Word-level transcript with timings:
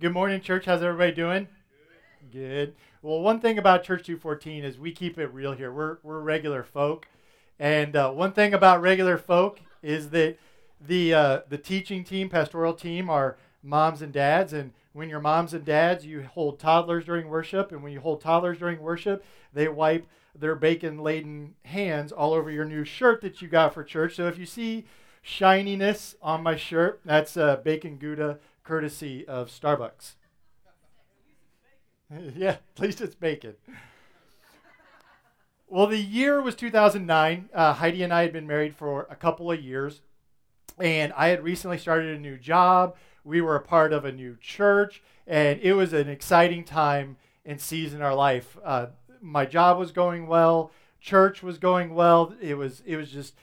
Good 0.00 0.14
morning, 0.14 0.40
church. 0.40 0.64
How's 0.64 0.82
everybody 0.82 1.12
doing? 1.12 1.46
Good. 2.32 2.32
Good. 2.32 2.74
Well, 3.02 3.20
one 3.20 3.38
thing 3.38 3.58
about 3.58 3.84
Church 3.84 4.06
214 4.06 4.64
is 4.64 4.78
we 4.78 4.92
keep 4.92 5.18
it 5.18 5.26
real 5.26 5.52
here. 5.52 5.70
We're, 5.70 5.98
we're 6.02 6.20
regular 6.20 6.62
folk. 6.62 7.06
And 7.58 7.94
uh, 7.94 8.10
one 8.10 8.32
thing 8.32 8.54
about 8.54 8.80
regular 8.80 9.18
folk 9.18 9.60
is 9.82 10.08
that 10.08 10.38
the, 10.80 11.12
uh, 11.12 11.40
the 11.50 11.58
teaching 11.58 12.02
team, 12.02 12.30
pastoral 12.30 12.72
team, 12.72 13.10
are 13.10 13.36
moms 13.62 14.00
and 14.00 14.10
dads. 14.10 14.54
And 14.54 14.72
when 14.94 15.10
you're 15.10 15.20
moms 15.20 15.52
and 15.52 15.66
dads, 15.66 16.06
you 16.06 16.22
hold 16.22 16.58
toddlers 16.58 17.04
during 17.04 17.28
worship. 17.28 17.70
And 17.70 17.82
when 17.82 17.92
you 17.92 18.00
hold 18.00 18.22
toddlers 18.22 18.58
during 18.58 18.80
worship, 18.80 19.22
they 19.52 19.68
wipe 19.68 20.06
their 20.34 20.54
bacon 20.54 21.00
laden 21.00 21.56
hands 21.66 22.10
all 22.10 22.32
over 22.32 22.50
your 22.50 22.64
new 22.64 22.86
shirt 22.86 23.20
that 23.20 23.42
you 23.42 23.48
got 23.48 23.74
for 23.74 23.84
church. 23.84 24.16
So 24.16 24.28
if 24.28 24.38
you 24.38 24.46
see 24.46 24.86
shininess 25.20 26.14
on 26.22 26.42
my 26.42 26.56
shirt, 26.56 27.02
that's 27.04 27.36
uh, 27.36 27.56
bacon 27.56 27.98
Gouda 27.98 28.38
courtesy 28.70 29.26
of 29.26 29.48
Starbucks. 29.48 30.14
yeah, 32.36 32.58
at 32.76 32.78
least 32.78 33.00
it's 33.00 33.16
bacon. 33.16 33.56
Well, 35.66 35.88
the 35.88 35.98
year 35.98 36.40
was 36.40 36.54
2009. 36.54 37.48
Uh, 37.52 37.72
Heidi 37.72 38.04
and 38.04 38.14
I 38.14 38.22
had 38.22 38.32
been 38.32 38.46
married 38.46 38.76
for 38.76 39.08
a 39.10 39.16
couple 39.16 39.50
of 39.50 39.60
years, 39.60 40.02
and 40.78 41.12
I 41.14 41.30
had 41.30 41.42
recently 41.42 41.78
started 41.78 42.16
a 42.16 42.20
new 42.20 42.38
job. 42.38 42.94
We 43.24 43.40
were 43.40 43.56
a 43.56 43.60
part 43.60 43.92
of 43.92 44.04
a 44.04 44.12
new 44.12 44.36
church, 44.40 45.02
and 45.26 45.58
it 45.60 45.72
was 45.72 45.92
an 45.92 46.08
exciting 46.08 46.62
time 46.62 47.16
and 47.44 47.60
season 47.60 47.98
in 47.98 48.04
our 48.04 48.14
life. 48.14 48.56
Uh, 48.64 48.86
my 49.20 49.46
job 49.46 49.78
was 49.78 49.90
going 49.90 50.28
well, 50.28 50.70
church 51.00 51.42
was 51.42 51.58
going 51.58 51.92
well. 51.92 52.36
It 52.40 52.54
was 52.54 52.84
it 52.86 52.94
was 52.94 53.10
just 53.10 53.34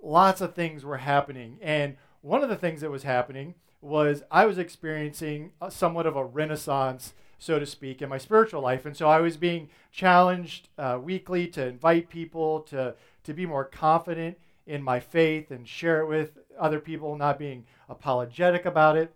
lots 0.00 0.40
of 0.40 0.54
things 0.54 0.84
were 0.84 0.98
happening, 0.98 1.58
and 1.60 1.96
one 2.20 2.44
of 2.44 2.48
the 2.48 2.54
things 2.54 2.82
that 2.82 2.90
was 2.92 3.02
happening 3.02 3.56
was 3.86 4.22
I 4.30 4.46
was 4.46 4.58
experiencing 4.58 5.52
somewhat 5.70 6.06
of 6.06 6.16
a 6.16 6.24
renaissance, 6.24 7.14
so 7.38 7.58
to 7.58 7.66
speak, 7.66 8.02
in 8.02 8.08
my 8.08 8.18
spiritual 8.18 8.60
life, 8.60 8.84
and 8.84 8.96
so 8.96 9.08
I 9.08 9.20
was 9.20 9.36
being 9.36 9.68
challenged 9.92 10.68
uh, 10.76 10.98
weekly 11.02 11.46
to 11.48 11.66
invite 11.66 12.08
people 12.08 12.60
to 12.62 12.94
to 13.24 13.34
be 13.34 13.46
more 13.46 13.64
confident 13.64 14.38
in 14.66 14.82
my 14.82 15.00
faith 15.00 15.50
and 15.50 15.66
share 15.68 16.00
it 16.00 16.06
with 16.06 16.38
other 16.58 16.80
people, 16.80 17.16
not 17.16 17.38
being 17.38 17.64
apologetic 17.88 18.64
about 18.64 18.96
it. 18.96 19.14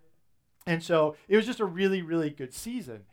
And 0.66 0.82
so 0.82 1.16
it 1.28 1.36
was 1.36 1.46
just 1.46 1.60
a 1.60 1.64
really, 1.64 2.02
really 2.02 2.30
good 2.30 2.54
season. 2.54 3.04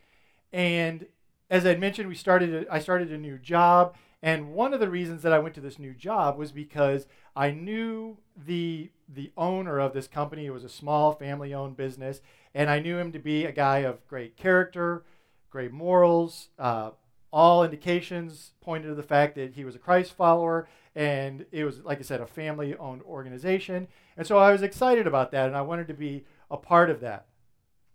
And 0.53 1.07
as 1.49 1.65
I 1.65 1.75
mentioned, 1.75 2.09
we 2.09 2.15
started. 2.15 2.67
I 2.69 2.79
started 2.79 3.11
a 3.11 3.17
new 3.17 3.37
job, 3.37 3.95
and 4.21 4.53
one 4.53 4.73
of 4.73 4.79
the 4.79 4.89
reasons 4.89 5.21
that 5.23 5.33
I 5.33 5.39
went 5.39 5.55
to 5.55 5.61
this 5.61 5.79
new 5.79 5.93
job 5.93 6.37
was 6.37 6.51
because 6.51 7.07
I 7.37 7.51
knew 7.51 8.17
the 8.35 8.89
the 9.07 9.31
owner 9.37 9.79
of 9.79 9.93
this 9.93 10.07
company. 10.07 10.47
It 10.47 10.53
was 10.53 10.63
a 10.63 10.69
small 10.69 11.13
family-owned 11.13 11.77
business, 11.77 12.19
and 12.53 12.69
I 12.69 12.79
knew 12.79 12.97
him 12.97 13.11
to 13.11 13.19
be 13.19 13.45
a 13.45 13.51
guy 13.51 13.77
of 13.79 14.05
great 14.07 14.35
character, 14.35 15.05
great 15.49 15.71
morals. 15.71 16.49
Uh, 16.57 16.91
all 17.31 17.63
indications 17.63 18.53
pointed 18.59 18.87
to 18.87 18.95
the 18.95 19.03
fact 19.03 19.35
that 19.35 19.53
he 19.53 19.63
was 19.63 19.75
a 19.75 19.79
Christ 19.79 20.13
follower, 20.13 20.67
and 20.95 21.45
it 21.51 21.63
was, 21.63 21.83
like 21.83 21.99
I 21.99 22.01
said, 22.01 22.21
a 22.21 22.25
family-owned 22.25 23.03
organization. 23.03 23.87
And 24.17 24.25
so 24.25 24.39
I 24.39 24.51
was 24.51 24.63
excited 24.63 25.05
about 25.05 25.31
that, 25.31 25.47
and 25.47 25.55
I 25.55 25.61
wanted 25.61 25.87
to 25.89 25.93
be 25.93 26.25
a 26.49 26.57
part 26.57 26.89
of 26.89 27.01
that. 27.01 27.27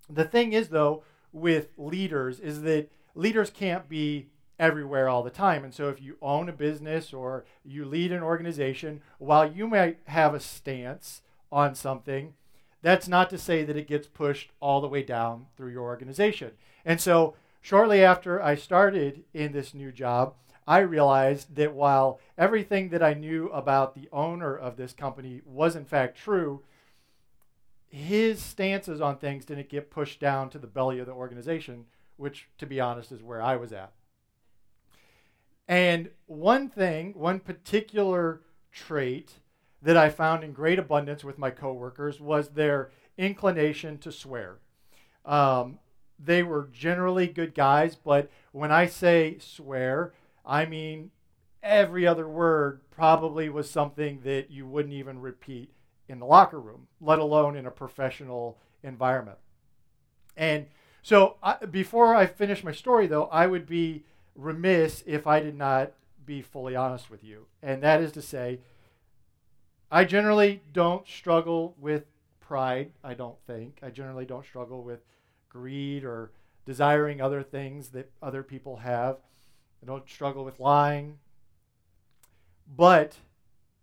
The 0.09 0.25
thing 0.25 0.53
is, 0.53 0.69
though, 0.69 1.03
with 1.33 1.69
leaders, 1.77 2.39
is 2.41 2.63
that 2.63 2.91
leaders 3.15 3.51
can't 3.51 3.89
be 3.89 4.29
everywhere 4.63 5.09
all 5.09 5.25
the 5.25 5.29
time. 5.29 5.65
And 5.65 5.75
so 5.75 5.89
if 5.89 6.01
you 6.01 6.17
own 6.23 6.49
a 6.49 6.53
business 6.53 7.13
or 7.13 7.45
you 7.65 7.85
lead 7.85 8.13
an 8.13 8.23
organization, 8.23 9.03
while 9.19 9.51
you 9.51 9.67
might 9.67 9.99
have 10.07 10.35
a 10.35 10.41
stance 10.41 11.21
on 11.51 11.75
something, 11.75 12.35
that's 12.81 13.09
not 13.09 13.29
to 13.31 13.39
say 13.39 13.65
that 13.65 13.77
it 13.77 13.89
gets 13.89 14.07
pushed 14.07 14.53
all 14.61 14.81
the 14.81 14.87
way 14.87 15.03
down 15.03 15.47
through 15.57 15.73
your 15.73 15.83
organization. 15.83 16.53
And 16.85 17.01
so 17.01 17.35
shortly 17.61 18.05
after 18.05 18.41
I 18.41 18.55
started 18.55 19.25
in 19.35 19.51
this 19.51 19.75
new 19.75 19.91
job, 19.91 20.35
I 20.65 20.79
realized 20.79 21.57
that 21.57 21.75
while 21.75 22.21
everything 22.39 22.91
that 22.91 23.03
I 23.03 23.15
knew 23.15 23.49
about 23.49 23.97
the 23.97 24.09
owner 24.13 24.57
of 24.57 24.77
this 24.77 24.93
company 24.93 25.43
was 25.45 25.75
in 25.75 25.85
fact 25.85 26.17
true, 26.17 26.63
his 27.89 28.41
stances 28.41 29.01
on 29.01 29.17
things 29.17 29.45
didn't 29.45 29.69
get 29.69 29.91
pushed 29.91 30.21
down 30.21 30.51
to 30.51 30.59
the 30.61 30.69
belly 30.69 31.01
of 31.01 31.07
the 31.07 31.13
organization 31.13 31.87
which, 32.17 32.49
to 32.59 32.67
be 32.67 32.79
honest, 32.79 33.11
is 33.11 33.25
where 33.25 33.43
I 33.43 33.57
was 33.57 33.73
at. 33.73 33.93
And 35.69 36.11
one 36.27 36.69
thing, 36.69 37.15
one 37.15 37.41
particular 37.41 38.43
trait 38.73 39.35
that 39.81 39.97
I 39.97 40.11
found 40.11 40.45
in 40.45 40.53
great 40.53 40.79
abundance 40.79 41.25
with 41.25 41.39
my 41.39 41.51
coworkers 41.51 42.21
was 42.21 42.51
their 42.51 42.91
inclination 43.19 43.99
to 43.99 44.13
swear. 44.13 44.59
Um, 45.25 45.79
they 46.19 46.43
were 46.43 46.69
generally 46.73 47.27
good 47.27 47.55
guys, 47.55 47.97
but 47.97 48.31
when 48.53 48.71
I 48.71 48.87
say 48.87 49.39
swear, 49.41 50.13
I 50.45 50.67
mean 50.67 51.11
every 51.63 52.07
other 52.07 52.29
word 52.29 52.81
probably 52.91 53.49
was 53.49 53.71
something 53.71 54.21
that 54.25 54.51
you 54.51 54.67
wouldn't 54.67 54.95
even 54.95 55.21
repeat 55.21 55.73
in 56.09 56.19
the 56.19 56.27
locker 56.27 56.61
room, 56.61 56.89
let 57.01 57.19
alone 57.19 57.57
in 57.57 57.67
a 57.67 57.71
professional 57.71 58.59
environment. 58.83 59.39
And 60.37 60.67
so 61.03 61.37
I, 61.43 61.65
before 61.67 62.15
I 62.15 62.27
finish 62.27 62.65
my 62.65 62.73
story, 62.73 63.07
though, 63.07 63.27
I 63.27 63.47
would 63.47 63.67
be 63.67 64.05
remiss 64.35 65.03
if 65.07 65.27
I 65.27 65.41
did 65.41 65.57
not 65.57 65.93
be 66.25 66.43
fully 66.43 66.77
honest 66.77 67.11
with 67.11 67.25
you. 67.25 67.47
And 67.63 67.83
that 67.83 68.01
is 68.01 68.13
to 68.13 68.23
say, 68.23 68.61
I 69.91 70.05
generally 70.05 70.63
don't 70.73 71.07
struggle 71.07 71.75
with 71.79 72.05
pride, 72.41 72.93
I 73.05 73.15
don't 73.15 73.39
think. 73.47 73.79
I 73.83 73.91
generally 73.91 74.25
don't 74.25 74.45
struggle 74.45 74.83
with 74.83 75.01
greed 75.49 76.05
or 76.05 76.33
desiring 76.65 77.21
other 77.21 77.43
things 77.43 77.89
that 77.89 78.11
other 78.23 78.43
people 78.43 78.79
have. 78.79 79.17
I 79.83 79.87
don't 79.87 80.09
struggle 80.09 80.45
with 80.45 80.61
lying. 80.61 81.19
But 82.75 83.17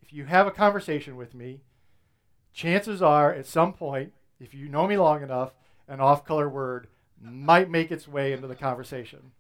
if 0.02 0.14
you 0.14 0.26
have 0.26 0.48
a 0.48 0.52
conversation 0.52 1.16
with 1.16 1.36
me, 1.36 1.62
chances 2.54 3.02
are 3.02 3.34
at 3.34 3.46
some 3.46 3.74
point, 3.74 4.14
if 4.40 4.54
you 4.54 4.70
know 4.70 4.88
me 4.88 4.98
long 4.98 5.22
enough, 5.22 5.54
an 5.88 6.00
off 6.00 6.26
color 6.26 6.50
word 6.50 6.88
might 7.22 7.70
make 7.70 7.92
its 7.92 8.08
way 8.08 8.32
into 8.32 8.48
the 8.48 8.56
conversation. 8.56 9.32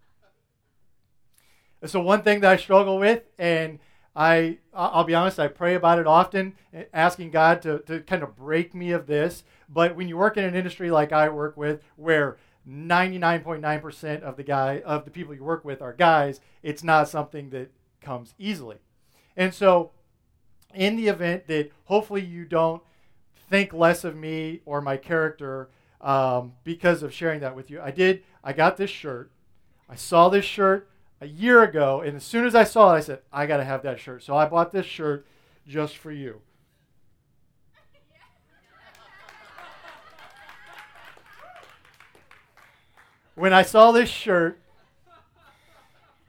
And 1.81 1.90
so 1.90 2.01
one 2.01 2.22
thing 2.22 2.41
that 2.41 2.51
I 2.51 2.57
struggle 2.57 3.00
with, 3.00 3.23
and 3.38 3.79
I, 4.16 4.57
I'll 4.73 5.03
be 5.03 5.16
honest, 5.16 5.40
I 5.40 5.47
pray 5.47 5.75
about 5.75 6.00
it 6.00 6.07
often, 6.07 6.56
asking 6.94 7.31
God 7.31 7.62
to, 7.62 7.79
to 7.79 8.01
kind 8.01 8.23
of 8.23 8.35
break 8.35 8.73
me 8.73 8.91
of 8.91 9.07
this. 9.07 9.44
But 9.69 9.95
when 9.95 10.07
you 10.07 10.18
work 10.18 10.35
in 10.38 10.44
an 10.44 10.56
industry 10.56 10.91
like 10.91 11.12
I 11.13 11.29
work 11.29 11.56
with, 11.56 11.81
where 11.95 12.38
99.9% 12.68 14.22
of 14.22 14.35
the 14.35 14.44
guy 14.44 14.81
of 14.85 15.06
the 15.06 15.12
people 15.12 15.34
you 15.34 15.44
work 15.44 15.63
with 15.63 15.81
are 15.81 15.94
guys, 15.94 16.41
it's 16.63 16.84
not 16.84 17.07
something 17.07 17.50
that 17.51 17.72
comes 18.01 18.34
easily. 18.38 18.78
And 19.38 19.53
so, 19.53 19.91
in 20.73 20.97
the 20.97 21.07
event 21.07 21.47
that 21.47 21.72
hopefully 21.85 22.23
you 22.23 22.45
don't 22.45 22.84
think 23.50 23.73
less 23.73 24.03
of 24.03 24.16
me 24.16 24.62
or 24.66 24.81
my 24.81 24.97
character 24.97 25.69
um, 26.01 26.53
because 26.63 27.03
of 27.03 27.13
sharing 27.13 27.39
that 27.39 27.56
with 27.56 27.69
you. 27.69 27.81
I 27.81 27.91
did, 27.91 28.23
I 28.44 28.53
got 28.53 28.78
this 28.78 28.89
shirt. 28.89 29.31
I 29.89 29.95
saw 29.95 30.29
this 30.29 30.45
shirt 30.45 30.89
a 31.22 31.28
year 31.28 31.63
ago, 31.63 32.02
and 32.02 32.18
as 32.18 32.24
soon 32.24 32.46
as 32.46 32.56
I 32.56 32.63
saw 32.63 32.94
it, 32.94 32.97
I 32.97 33.00
said, 33.02 33.19
I 33.31 33.46
got 33.46 33.57
to 33.57 33.63
have 33.63 33.84
that 33.84 34.00
shirt. 34.00 34.24
So 34.24 34.35
I 34.35 34.46
bought 34.46 34.72
this 34.72 34.85
shirt 34.85 35.25
just 35.68 35.97
for 35.97 36.12
you. 36.12 36.41
when 43.40 43.53
I 43.53 43.62
saw 43.62 43.94
this 43.94 44.09
shirt, 44.09 44.59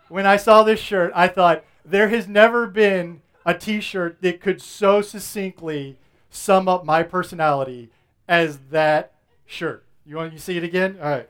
when 0.08 0.26
I 0.26 0.36
saw 0.36 0.62
this 0.62 0.78
shirt, 0.78 1.10
I 1.14 1.26
thought, 1.26 1.64
there 1.84 2.08
has 2.08 2.28
never 2.28 2.68
been 2.68 3.20
a 3.44 3.52
t 3.52 3.80
shirt 3.80 4.22
that 4.22 4.40
could 4.40 4.62
so 4.62 5.02
succinctly 5.02 5.96
sum 6.30 6.68
up 6.68 6.84
my 6.84 7.02
personality 7.02 7.90
as 8.28 8.58
that 8.70 9.12
shirt. 9.44 9.84
You 10.06 10.16
want 10.16 10.32
to 10.32 10.38
see 10.38 10.56
it 10.56 10.62
again? 10.62 10.98
All 11.02 11.08
right. 11.08 11.28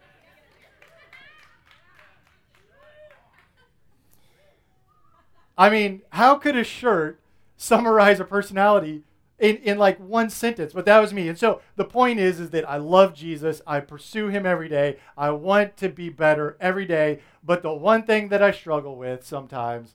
I 5.61 5.69
mean, 5.69 6.01
how 6.11 6.37
could 6.37 6.57
a 6.57 6.65
shirt 6.65 7.21
summarize 7.59 8.19
a 8.19 8.25
personality 8.25 9.03
in, 9.39 9.57
in 9.59 9.77
like 9.77 9.99
one 9.99 10.31
sentence? 10.31 10.73
But 10.73 10.87
that 10.87 11.01
was 11.01 11.13
me. 11.13 11.29
And 11.29 11.39
so 11.39 11.61
the 11.77 11.85
point 11.85 12.19
is, 12.19 12.41
is 12.41 12.49
that 12.51 12.69
I 12.69 12.79
love 12.79 13.13
Jesus. 13.15 13.61
I 13.67 13.81
pursue 13.81 14.29
him 14.29 14.47
every 14.47 14.71
day. 14.71 14.97
I 15.19 15.33
want 15.33 15.77
to 15.77 15.91
be 15.91 16.09
better 16.09 16.57
every 16.61 16.87
day. 16.87 17.21
But 17.45 17.63
the 17.63 17.75
one 17.75 18.05
thing 18.05 18.31
that 18.31 18.43
I 18.43 18.53
struggle 18.53 18.97
with 18.97 19.27
sometimes 19.27 19.95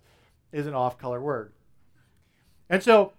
is 0.52 0.68
an 0.68 0.76
off 0.76 1.00
color 1.00 1.20
word. 1.20 1.52
And 2.70 2.84
so 2.84 3.14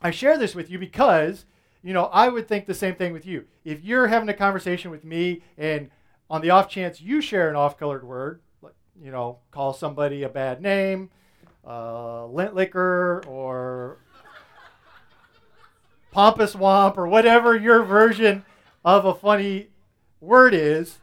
I 0.00 0.10
share 0.10 0.38
this 0.38 0.54
with 0.54 0.70
you 0.70 0.78
because 0.78 1.44
you 1.84 1.92
know, 1.92 2.06
I 2.06 2.30
would 2.30 2.48
think 2.48 2.64
the 2.64 2.72
same 2.72 2.94
thing 2.94 3.12
with 3.12 3.26
you. 3.26 3.44
If 3.62 3.84
you're 3.84 4.06
having 4.06 4.30
a 4.30 4.34
conversation 4.34 4.90
with 4.90 5.04
me 5.04 5.42
and 5.58 5.90
on 6.30 6.40
the 6.40 6.48
off 6.48 6.66
chance 6.66 7.02
you 7.02 7.20
share 7.20 7.50
an 7.50 7.56
off 7.56 7.78
colored 7.78 8.04
word, 8.04 8.40
like, 8.62 8.72
you 8.98 9.10
know, 9.10 9.40
call 9.50 9.74
somebody 9.74 10.22
a 10.22 10.30
bad 10.30 10.62
name, 10.62 11.10
uh, 11.66 12.26
lint 12.26 12.54
liquor, 12.54 13.22
or 13.26 13.98
pompous 16.10 16.54
womp, 16.54 16.96
or 16.96 17.06
whatever 17.06 17.56
your 17.56 17.82
version 17.82 18.44
of 18.84 19.04
a 19.04 19.14
funny 19.14 19.68
word 20.20 20.54
is, 20.54 20.98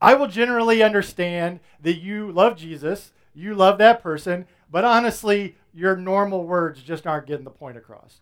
I 0.00 0.14
will 0.14 0.28
generally 0.28 0.82
understand 0.82 1.60
that 1.80 1.94
you 1.94 2.30
love 2.30 2.56
Jesus, 2.56 3.12
you 3.34 3.54
love 3.54 3.78
that 3.78 4.02
person, 4.02 4.46
but 4.70 4.84
honestly, 4.84 5.56
your 5.72 5.96
normal 5.96 6.44
words 6.44 6.82
just 6.82 7.06
aren't 7.06 7.26
getting 7.26 7.44
the 7.44 7.50
point 7.50 7.76
across. 7.76 8.20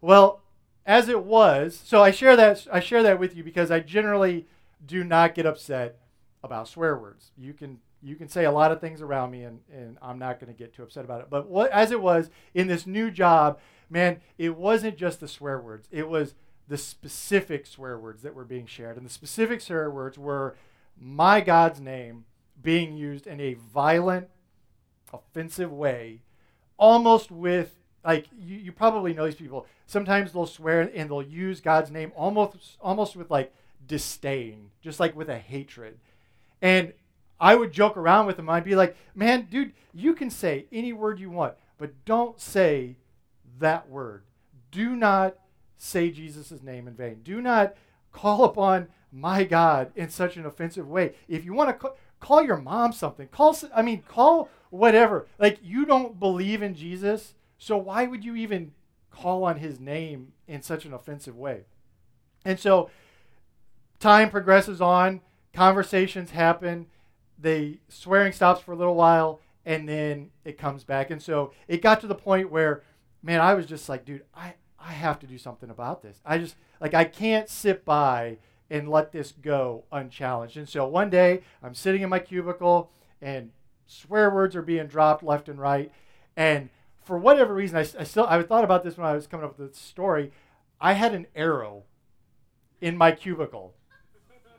well, 0.00 0.40
as 0.86 1.08
it 1.08 1.24
was, 1.24 1.80
so 1.82 2.02
I 2.02 2.10
share 2.10 2.36
that 2.36 2.66
I 2.70 2.80
share 2.80 3.02
that 3.02 3.18
with 3.18 3.34
you 3.34 3.42
because 3.42 3.70
I 3.70 3.80
generally 3.80 4.46
do 4.84 5.02
not 5.02 5.34
get 5.34 5.46
upset 5.46 5.98
about 6.42 6.68
swear 6.68 6.96
words. 6.96 7.30
You 7.38 7.54
can 7.54 7.78
you 8.04 8.16
can 8.16 8.28
say 8.28 8.44
a 8.44 8.52
lot 8.52 8.70
of 8.70 8.80
things 8.80 9.00
around 9.00 9.30
me 9.30 9.44
and, 9.44 9.60
and 9.72 9.96
I'm 10.02 10.18
not 10.18 10.38
going 10.38 10.52
to 10.52 10.58
get 10.58 10.74
too 10.74 10.82
upset 10.82 11.04
about 11.04 11.22
it. 11.22 11.30
But 11.30 11.48
what 11.48 11.70
as 11.70 11.90
it 11.90 12.00
was 12.00 12.30
in 12.52 12.66
this 12.66 12.86
new 12.86 13.10
job, 13.10 13.58
man, 13.88 14.20
it 14.36 14.56
wasn't 14.56 14.98
just 14.98 15.20
the 15.20 15.28
swear 15.28 15.58
words. 15.58 15.88
It 15.90 16.08
was 16.08 16.34
the 16.68 16.76
specific 16.76 17.66
swear 17.66 17.98
words 17.98 18.22
that 18.22 18.34
were 18.34 18.44
being 18.44 18.66
shared. 18.66 18.96
And 18.96 19.06
the 19.06 19.10
specific 19.10 19.60
swear 19.60 19.90
words 19.90 20.18
were 20.18 20.54
my 21.00 21.40
God's 21.40 21.80
name 21.80 22.26
being 22.62 22.96
used 22.96 23.26
in 23.26 23.40
a 23.40 23.54
violent, 23.54 24.28
offensive 25.12 25.72
way, 25.72 26.22
almost 26.76 27.30
with 27.30 27.78
like 28.04 28.26
you, 28.38 28.56
you 28.56 28.72
probably 28.72 29.14
know 29.14 29.24
these 29.24 29.34
people. 29.34 29.66
Sometimes 29.86 30.32
they'll 30.32 30.46
swear 30.46 30.82
and 30.94 31.10
they'll 31.10 31.22
use 31.22 31.60
God's 31.60 31.90
name 31.90 32.12
almost 32.14 32.76
almost 32.80 33.16
with 33.16 33.30
like 33.30 33.52
disdain, 33.86 34.70
just 34.82 35.00
like 35.00 35.16
with 35.16 35.28
a 35.30 35.38
hatred. 35.38 35.98
And 36.60 36.92
I 37.44 37.54
would 37.56 37.72
joke 37.72 37.98
around 37.98 38.24
with 38.24 38.38
them. 38.38 38.48
I'd 38.48 38.64
be 38.64 38.74
like, 38.74 38.96
man, 39.14 39.48
dude, 39.50 39.74
you 39.92 40.14
can 40.14 40.30
say 40.30 40.64
any 40.72 40.94
word 40.94 41.20
you 41.20 41.28
want, 41.28 41.52
but 41.76 42.06
don't 42.06 42.40
say 42.40 42.96
that 43.58 43.86
word. 43.86 44.24
Do 44.70 44.96
not 44.96 45.36
say 45.76 46.08
Jesus' 46.08 46.62
name 46.62 46.88
in 46.88 46.94
vain. 46.94 47.20
Do 47.22 47.42
not 47.42 47.74
call 48.12 48.44
upon 48.44 48.88
my 49.12 49.44
God 49.44 49.92
in 49.94 50.08
such 50.08 50.38
an 50.38 50.46
offensive 50.46 50.88
way. 50.88 51.16
If 51.28 51.44
you 51.44 51.52
want 51.52 51.68
to 51.68 51.74
call, 51.74 51.98
call 52.18 52.42
your 52.42 52.56
mom 52.56 52.94
something, 52.94 53.28
call, 53.28 53.54
I 53.76 53.82
mean, 53.82 54.00
call 54.08 54.48
whatever. 54.70 55.26
Like, 55.38 55.58
you 55.62 55.84
don't 55.84 56.18
believe 56.18 56.62
in 56.62 56.74
Jesus, 56.74 57.34
so 57.58 57.76
why 57.76 58.06
would 58.06 58.24
you 58.24 58.36
even 58.36 58.72
call 59.10 59.44
on 59.44 59.58
his 59.58 59.78
name 59.78 60.32
in 60.48 60.62
such 60.62 60.86
an 60.86 60.94
offensive 60.94 61.36
way? 61.36 61.64
And 62.42 62.58
so, 62.58 62.88
time 64.00 64.30
progresses 64.30 64.80
on, 64.80 65.20
conversations 65.52 66.30
happen, 66.30 66.86
the 67.38 67.78
swearing 67.88 68.32
stops 68.32 68.60
for 68.60 68.72
a 68.72 68.76
little 68.76 68.94
while, 68.94 69.40
and 69.64 69.88
then 69.88 70.30
it 70.44 70.58
comes 70.58 70.84
back. 70.84 71.10
And 71.10 71.22
so 71.22 71.52
it 71.68 71.82
got 71.82 72.00
to 72.00 72.06
the 72.06 72.14
point 72.14 72.50
where, 72.50 72.82
man, 73.22 73.40
I 73.40 73.54
was 73.54 73.66
just 73.66 73.88
like, 73.88 74.04
dude, 74.04 74.24
I, 74.34 74.54
I 74.78 74.92
have 74.92 75.18
to 75.20 75.26
do 75.26 75.38
something 75.38 75.70
about 75.70 76.02
this. 76.02 76.20
I 76.24 76.38
just, 76.38 76.56
like, 76.80 76.94
I 76.94 77.04
can't 77.04 77.48
sit 77.48 77.84
by 77.84 78.38
and 78.70 78.88
let 78.88 79.12
this 79.12 79.32
go 79.32 79.84
unchallenged. 79.92 80.56
And 80.56 80.68
so 80.68 80.86
one 80.86 81.10
day 81.10 81.42
I'm 81.62 81.74
sitting 81.74 82.02
in 82.02 82.08
my 82.08 82.18
cubicle 82.18 82.90
and 83.20 83.50
swear 83.86 84.30
words 84.30 84.56
are 84.56 84.62
being 84.62 84.86
dropped 84.86 85.22
left 85.22 85.48
and 85.48 85.58
right. 85.58 85.92
And 86.36 86.70
for 87.04 87.18
whatever 87.18 87.54
reason, 87.54 87.76
I, 87.76 87.80
I 87.80 88.04
still, 88.04 88.26
I 88.26 88.42
thought 88.42 88.64
about 88.64 88.82
this 88.82 88.96
when 88.96 89.06
I 89.06 89.14
was 89.14 89.26
coming 89.26 89.44
up 89.44 89.58
with 89.58 89.72
the 89.72 89.78
story. 89.78 90.32
I 90.80 90.94
had 90.94 91.14
an 91.14 91.26
arrow 91.34 91.84
in 92.80 92.96
my 92.96 93.12
cubicle. 93.12 93.74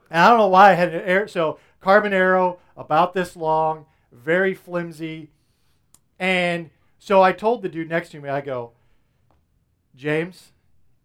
And 0.10 0.22
I 0.22 0.30
don't 0.30 0.38
know 0.38 0.48
why 0.48 0.72
I 0.72 0.74
had 0.74 0.94
an 0.94 1.02
arrow. 1.02 1.28
So 1.28 1.60
carbon 1.86 2.14
arrow 2.14 2.58
about 2.76 3.14
this 3.14 3.36
long, 3.36 3.86
very 4.12 4.56
flimsy. 4.56 5.30
And 6.18 6.72
so 6.98 7.22
I 7.22 7.32
told 7.32 7.62
the 7.62 7.70
dude 7.70 7.88
next 7.88 8.10
to 8.10 8.20
me, 8.20 8.28
I 8.28 8.42
go, 8.42 8.72
James, 9.96 10.52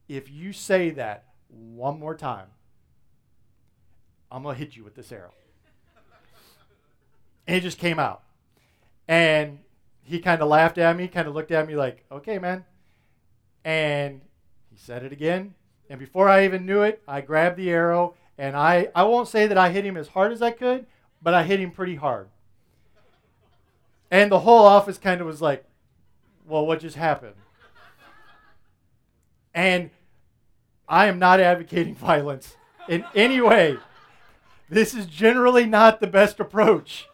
if 0.09 0.31
you 0.31 0.55
say 0.55 0.89
that 0.89 1.27
one 1.49 2.01
more 2.01 2.15
time, 2.15 2.47
I'm 4.33 4.43
going 4.43 4.57
to 4.57 4.59
hit 4.59 4.75
you 4.75 4.83
with 4.83 4.95
this 4.95 5.13
arrow. 5.13 5.35
and 7.47 7.59
it 7.59 7.61
just 7.61 7.79
came 7.79 7.99
out. 7.99 8.23
And 9.07 9.59
he 10.03 10.19
kind 10.19 10.41
of 10.41 10.49
laughed 10.49 10.79
at 10.79 10.97
me, 10.97 11.09
kind 11.09 11.29
of 11.29 11.35
looked 11.35 11.51
at 11.51 11.69
me 11.69 11.77
like, 11.77 12.07
okay, 12.11 12.39
man. 12.39 12.65
And 13.67 14.23
he 14.71 14.79
said 14.79 15.05
it 15.05 15.13
again. 15.13 15.53
And 15.91 16.01
before 16.01 16.31
I 16.31 16.47
even 16.47 16.65
knew 16.65 16.81
it, 16.81 17.03
I 17.07 17.21
grabbed 17.21 17.59
the 17.59 17.69
arrow 17.69 18.15
and 18.41 18.57
I, 18.57 18.89
I 18.95 19.03
won't 19.03 19.29
say 19.29 19.47
that 19.47 19.59
I 19.59 19.69
hit 19.69 19.85
him 19.85 19.99
as 19.99 20.09
hard 20.09 20.33
as 20.33 20.41
I 20.41 20.51
could, 20.51 20.87
but 21.21 21.35
I 21.35 21.43
hit 21.43 21.61
him 21.61 21.73
pretty 21.73 21.97
hard. 21.97 22.31
And 24.11 24.33
the 24.33 24.39
whole 24.39 24.65
office 24.65 24.97
kind 24.97 25.21
of 25.21 25.27
was 25.27 25.43
like, 25.43 25.63
well, 26.47 26.67
what 26.67 26.81
just 26.81 26.97
happened? 26.97 27.35
And 29.53 29.91
I 30.89 31.07
am 31.07 31.19
not 31.19 31.39
advocating 31.39 31.95
violence 31.97 32.57
in 32.89 33.05
any 33.15 33.43
way. 33.43 33.77
This 34.71 34.95
is 34.95 35.05
generally 35.05 35.67
not 35.67 36.01
the 36.01 36.07
best 36.07 36.41
approach 36.41 37.11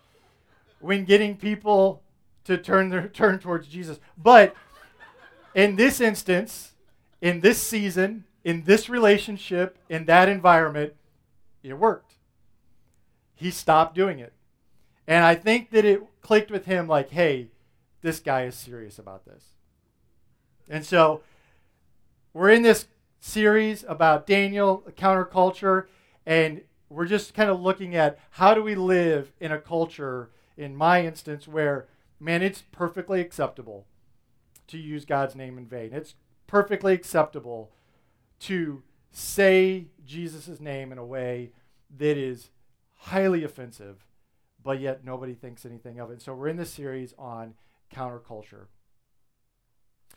when 0.79 1.05
getting 1.05 1.37
people 1.37 2.03
to 2.45 2.57
turn 2.57 2.91
their 2.91 3.09
turn 3.09 3.41
towards 3.41 3.67
Jesus. 3.67 3.99
But 4.17 4.55
in 5.57 5.75
this 5.75 6.01
instance, 6.01 6.75
in 7.21 7.41
this 7.41 7.61
season, 7.61 8.27
in 8.45 8.63
this 8.63 8.89
relationship, 8.89 9.77
in 9.89 10.05
that 10.05 10.29
environment, 10.29 10.95
it 11.71 11.79
worked. 11.79 12.15
He 13.35 13.51
stopped 13.51 13.95
doing 13.95 14.19
it. 14.19 14.33
And 15.07 15.25
I 15.25 15.35
think 15.35 15.71
that 15.71 15.85
it 15.85 16.03
clicked 16.21 16.51
with 16.51 16.65
him 16.65 16.89
like, 16.89 17.11
hey, 17.11 17.49
this 18.03 18.21
guy 18.21 18.45
is 18.45 18.55
serious 18.55 18.99
about 18.99 19.25
this. 19.25 19.45
And 20.69 20.85
so 20.85 21.23
we're 22.33 22.51
in 22.51 22.63
this 22.63 22.87
series 23.21 23.85
about 23.89 24.27
Daniel, 24.27 24.85
counterculture, 24.97 25.87
and 26.25 26.63
we're 26.89 27.07
just 27.07 27.35
kind 27.35 27.51
of 27.51 27.61
looking 27.61 27.95
at 27.95 28.19
how 28.31 28.55
do 28.55 28.63
we 28.63 28.75
live 28.75 29.33
in 29.41 29.53
a 29.53 29.59
culture, 29.59 30.31
in 30.57 30.77
my 30.77 31.05
instance, 31.05 31.47
where, 31.47 31.87
man, 32.21 32.43
it's 32.43 32.63
perfectly 32.73 33.21
acceptable 33.21 33.87
to 34.69 34.79
use 34.79 35.05
God's 35.05 35.35
name 35.35 35.59
in 35.59 35.67
vain. 35.67 35.91
It's 35.93 36.15
perfectly 36.47 36.93
acceptable 36.93 37.71
to 38.41 38.83
say 39.17 39.87
Jesus' 40.05 40.61
name 40.61 40.93
in 40.93 40.99
a 40.99 41.05
way 41.05 41.53
that 41.97 42.19
is 42.19 42.51
highly 42.97 43.45
offensive, 43.45 44.05
but 44.63 44.79
yet 44.79 45.05
nobody 45.05 45.33
thinks 45.33 45.65
anything 45.65 45.99
of 45.99 46.11
it. 46.11 46.21
So 46.21 46.35
we're 46.35 46.49
in 46.49 46.59
this 46.59 46.73
series 46.73 47.15
on 47.19 47.55
counterculture. 47.91 48.67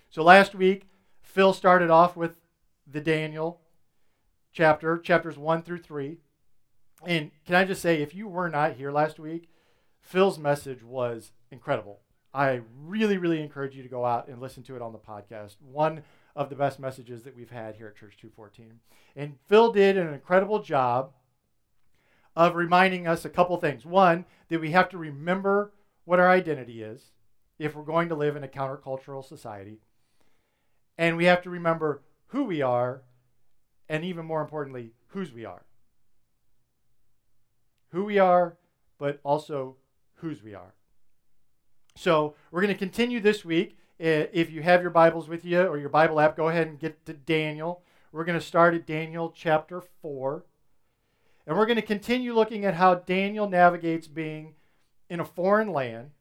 So 0.10 0.22
last 0.22 0.54
week, 0.54 0.90
Phil 1.22 1.54
started 1.54 1.90
off 1.90 2.18
with 2.18 2.42
the 2.86 3.00
Daniel 3.00 3.62
chapter, 4.52 4.98
chapters 4.98 5.38
1 5.38 5.62
through 5.62 5.80
3. 5.80 6.18
And 7.06 7.32
can 7.46 7.56
I 7.56 7.64
just 7.64 7.82
say, 7.82 8.02
if 8.02 8.14
you 8.14 8.28
were 8.28 8.50
not 8.50 8.74
here 8.74 8.92
last 8.92 9.18
week, 9.18 9.50
Phil's 10.02 10.38
message 10.38 10.84
was 10.84 11.32
incredible. 11.52 12.02
I 12.34 12.62
really, 12.84 13.18
really 13.18 13.42
encourage 13.42 13.78
you 13.78 13.84
to 13.84 13.90
go 13.90 14.04
out 14.04 14.28
and 14.28 14.42
listen 14.42 14.64
to 14.64 14.76
it 14.76 14.82
on 14.82 14.92
the 14.92 15.00
podcast. 15.00 15.56
One 15.62 16.04
of 16.40 16.50
the 16.50 16.56
best 16.56 16.80
messages 16.80 17.24
that 17.24 17.36
we've 17.36 17.52
had 17.52 17.76
here 17.76 17.88
at 17.88 17.98
Church 17.98 18.16
214. 18.16 18.80
And 19.18 19.36
Phil 19.50 19.74
did 19.74 19.98
an 19.98 20.14
incredible 20.14 20.64
job 20.64 21.12
of 22.34 22.56
reminding 22.56 23.06
us 23.06 23.26
a 23.26 23.30
couple 23.30 23.58
things. 23.58 23.86
One, 23.86 24.24
that 24.48 24.62
we 24.62 24.72
have 24.72 24.88
to 24.92 24.98
remember 24.98 25.74
what 26.06 26.18
our 26.18 26.30
identity 26.30 26.82
is 26.82 27.12
if 27.60 27.76
we're 27.76 27.84
going 27.84 28.08
to 28.08 28.16
live 28.16 28.38
in 28.38 28.46
a 28.46 28.48
countercultural 28.48 29.26
society. 29.26 29.82
And 30.98 31.18
we 31.18 31.26
have 31.26 31.42
to 31.42 31.50
remember 31.50 32.04
who 32.28 32.46
we 32.46 32.62
are, 32.62 33.02
and 33.90 34.06
even 34.06 34.24
more 34.24 34.42
importantly, 34.42 34.94
whose 35.08 35.34
we 35.34 35.44
are. 35.44 35.66
Who 37.90 38.06
we 38.06 38.18
are, 38.18 38.56
but 38.98 39.20
also 39.26 39.76
whose 40.16 40.42
we 40.42 40.56
are. 40.56 40.74
So 41.98 42.36
we're 42.50 42.62
going 42.62 42.74
to 42.74 42.80
continue 42.80 43.20
this 43.20 43.44
week. 43.44 43.78
If 44.00 44.50
you 44.50 44.62
have 44.62 44.82
your 44.82 44.92
Bibles 44.92 45.28
with 45.28 45.44
you 45.44 45.62
or 45.62 45.78
your 45.78 45.90
Bible 45.90 46.22
app, 46.22 46.38
go 46.38 46.48
ahead 46.48 46.68
and 46.68 46.80
get 46.80 47.06
to 47.06 47.14
Daniel. 47.14 47.84
We're 48.14 48.24
going 48.24 48.40
to 48.40 48.46
start 48.46 48.74
at 48.74 48.88
Daniel 48.88 49.34
chapter 49.36 49.82
4. 50.02 50.46
And 51.46 51.58
we're 51.58 51.66
going 51.66 51.76
to 51.76 51.82
continue 51.82 52.34
looking 52.34 52.64
at 52.64 52.76
how 52.76 52.96
Daniel 52.96 53.50
navigates 53.50 54.08
being 54.08 54.54
in 55.10 55.20
a 55.20 55.26
foreign 55.26 55.74
land 55.74 56.12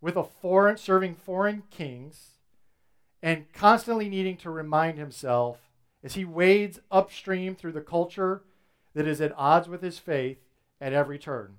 with 0.00 0.14
a 0.14 0.22
foreign 0.22 0.76
serving 0.76 1.16
foreign 1.16 1.64
kings 1.72 2.36
and 3.20 3.52
constantly 3.52 4.08
needing 4.08 4.36
to 4.36 4.50
remind 4.50 4.96
himself 4.96 5.58
as 6.04 6.14
he 6.14 6.24
wades 6.24 6.78
upstream 6.92 7.56
through 7.56 7.72
the 7.72 7.80
culture 7.80 8.44
that 8.94 9.08
is 9.08 9.20
at 9.20 9.34
odds 9.36 9.68
with 9.68 9.82
his 9.82 9.98
faith 9.98 10.38
at 10.80 10.92
every 10.92 11.18
turn. 11.18 11.56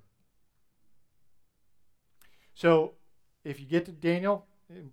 So, 2.54 2.94
if 3.44 3.60
you 3.60 3.66
get 3.66 3.86
to 3.86 3.92
Daniel, 3.92 4.46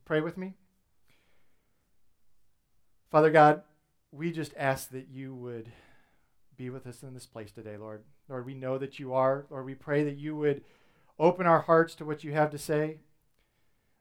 pray 0.04 0.21
with 0.21 0.37
me. 0.37 0.54
Father 3.11 3.31
God, 3.31 3.62
we 4.12 4.31
just 4.31 4.52
ask 4.57 4.90
that 4.90 5.09
you 5.09 5.35
would 5.35 5.71
be 6.57 6.71
with 6.71 6.87
us 6.87 7.02
in 7.02 7.14
this 7.14 7.26
place 7.26 7.52
today, 7.52 7.76
Lord. 7.76 8.02
Lord, 8.28 8.47
we 8.47 8.54
know 8.54 8.78
that 8.78 8.99
you 8.99 9.12
are. 9.12 9.47
Lord, 9.50 9.66
we 9.66 9.75
pray 9.75 10.04
that 10.04 10.16
you 10.16 10.37
would 10.37 10.62
open 11.19 11.47
our 11.47 11.62
hearts 11.62 11.95
to 11.97 12.04
what 12.04 12.25
you 12.25 12.33
have 12.33 12.50
to 12.50 12.59
say. 12.59 12.99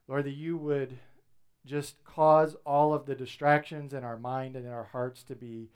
Lord, 0.08 0.25
that 0.25 0.32
you 0.32 0.58
would 0.58 0.98
just 1.65 2.03
cause 2.03 2.56
all 2.65 2.94
of 2.94 3.06
the 3.06 3.15
distractions 3.15 3.94
in 3.94 4.03
our 4.03 4.18
mind 4.18 4.56
and 4.56 4.65
in 4.65 4.72
our 4.72 4.84
hearts 4.84 5.24
to 5.24 5.36
be 5.36 5.70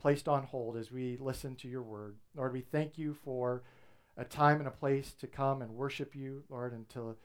placed 0.00 0.28
on 0.28 0.44
hold 0.44 0.76
as 0.76 0.90
we 0.90 1.16
listen 1.20 1.54
to 1.56 1.68
your 1.68 1.82
word. 1.82 2.16
Lord, 2.36 2.52
we 2.52 2.60
thank 2.60 2.98
you 2.98 3.14
for 3.24 3.62
a 4.16 4.24
time 4.24 4.58
and 4.58 4.68
a 4.68 4.72
place 4.72 5.12
to 5.20 5.26
come 5.26 5.62
and 5.62 5.70
worship 5.70 6.14
you, 6.14 6.42
Lord, 6.48 6.72
and 6.72 6.88
to 6.90 7.16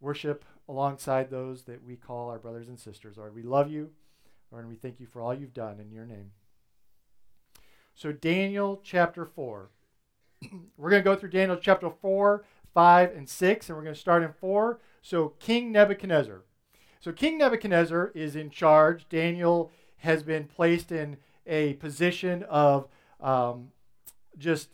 worship 0.00 0.44
alongside 0.68 1.30
those 1.30 1.62
that 1.62 1.84
we 1.84 1.96
call 1.96 2.30
our 2.30 2.38
brothers 2.38 2.68
and 2.68 2.78
sisters. 2.78 3.16
Lord, 3.16 3.34
we 3.34 3.42
love 3.42 3.70
you, 3.70 3.90
Lord, 4.50 4.64
and 4.64 4.72
we 4.72 4.78
thank 4.78 5.00
you 5.00 5.06
for 5.06 5.20
all 5.20 5.34
you've 5.34 5.54
done 5.54 5.80
in 5.80 5.90
your 5.90 6.06
name. 6.06 6.30
So, 7.94 8.12
Daniel 8.12 8.80
chapter 8.82 9.24
4. 9.24 9.70
we're 10.76 10.90
going 10.90 11.02
to 11.02 11.08
go 11.08 11.16
through 11.16 11.30
Daniel 11.30 11.58
chapter 11.60 11.90
4, 11.90 12.44
5, 12.72 13.12
and 13.14 13.28
6, 13.28 13.68
and 13.68 13.76
we're 13.76 13.84
going 13.84 13.94
to 13.94 14.00
start 14.00 14.22
in 14.22 14.32
4. 14.32 14.80
So, 15.02 15.34
King 15.38 15.72
Nebuchadnezzar. 15.72 16.42
So, 17.00 17.12
King 17.12 17.38
Nebuchadnezzar 17.38 18.12
is 18.14 18.36
in 18.36 18.50
charge. 18.50 19.08
Daniel 19.08 19.70
has 19.98 20.22
been 20.22 20.44
placed 20.44 20.92
in 20.92 21.16
a 21.46 21.74
position 21.74 22.42
of 22.44 22.88
um, 23.20 23.68
just 24.38 24.70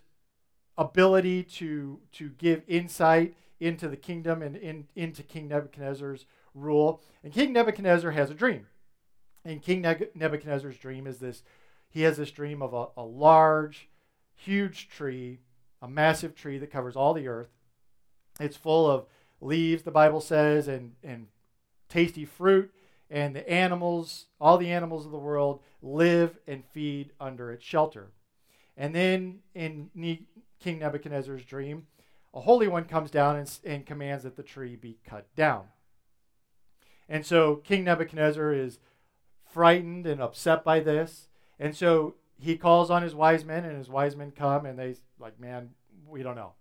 ability 0.78 1.42
to, 1.42 1.98
to 2.12 2.28
give 2.30 2.62
insight 2.68 3.34
into 3.60 3.88
the 3.88 3.96
kingdom 3.96 4.42
and 4.42 4.56
in, 4.56 4.86
into 4.94 5.22
King 5.22 5.48
Nebuchadnezzar's 5.48 6.26
rule. 6.54 7.02
And 7.22 7.32
King 7.32 7.52
Nebuchadnezzar 7.52 8.10
has 8.10 8.30
a 8.30 8.34
dream. 8.34 8.66
And 9.44 9.62
King 9.62 9.80
Nebuchadnezzar's 10.14 10.78
dream 10.78 11.06
is 11.06 11.18
this 11.18 11.42
he 11.88 12.02
has 12.02 12.16
this 12.16 12.30
dream 12.30 12.62
of 12.62 12.74
a, 12.74 12.88
a 13.00 13.04
large, 13.04 13.88
huge 14.34 14.88
tree, 14.88 15.38
a 15.80 15.88
massive 15.88 16.34
tree 16.34 16.58
that 16.58 16.70
covers 16.70 16.96
all 16.96 17.14
the 17.14 17.28
earth. 17.28 17.48
It's 18.38 18.56
full 18.56 18.90
of 18.90 19.06
leaves, 19.40 19.82
the 19.82 19.90
Bible 19.90 20.20
says, 20.20 20.68
and, 20.68 20.92
and 21.02 21.28
tasty 21.88 22.24
fruit. 22.24 22.72
And 23.08 23.36
the 23.36 23.48
animals, 23.48 24.26
all 24.40 24.58
the 24.58 24.72
animals 24.72 25.06
of 25.06 25.12
the 25.12 25.18
world, 25.18 25.60
live 25.80 26.38
and 26.46 26.64
feed 26.64 27.12
under 27.20 27.52
its 27.52 27.64
shelter. 27.64 28.10
And 28.76 28.94
then 28.94 29.38
in 29.54 29.90
King 30.60 30.80
Nebuchadnezzar's 30.80 31.44
dream, 31.44 31.86
a 32.36 32.40
holy 32.42 32.68
one 32.68 32.84
comes 32.84 33.10
down 33.10 33.36
and, 33.36 33.58
and 33.64 33.86
commands 33.86 34.24
that 34.24 34.36
the 34.36 34.42
tree 34.42 34.76
be 34.76 34.98
cut 35.06 35.26
down. 35.34 35.64
And 37.08 37.24
so 37.24 37.56
King 37.56 37.84
Nebuchadnezzar 37.84 38.52
is 38.52 38.78
frightened 39.50 40.06
and 40.06 40.20
upset 40.20 40.62
by 40.62 40.80
this. 40.80 41.28
And 41.58 41.74
so 41.74 42.16
he 42.38 42.58
calls 42.58 42.90
on 42.90 43.02
his 43.02 43.14
wise 43.14 43.42
men, 43.42 43.64
and 43.64 43.78
his 43.78 43.88
wise 43.88 44.14
men 44.14 44.32
come, 44.32 44.66
and 44.66 44.78
they 44.78 44.96
like, 45.18 45.40
man, 45.40 45.70
we 46.06 46.22
don't 46.22 46.36
know. 46.36 46.52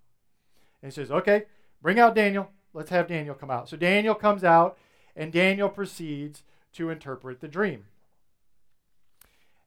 And 0.82 0.94
he 0.94 0.96
says, 0.96 1.12
okay, 1.12 1.44
bring 1.82 2.00
out 2.00 2.16
Daniel. 2.16 2.50
Let's 2.74 2.92
have 2.92 3.08
Daniel 3.08 3.36
come 3.36 3.52
out. 3.52 3.68
So 3.68 3.76
Daniel 3.76 4.16
comes 4.16 4.46
out, 4.46 4.78
and 5.14 5.34
Daniel 5.34 5.68
proceeds 5.68 6.44
to 6.74 6.90
interpret 6.90 7.42
the 7.42 7.50
dream. 7.50 7.86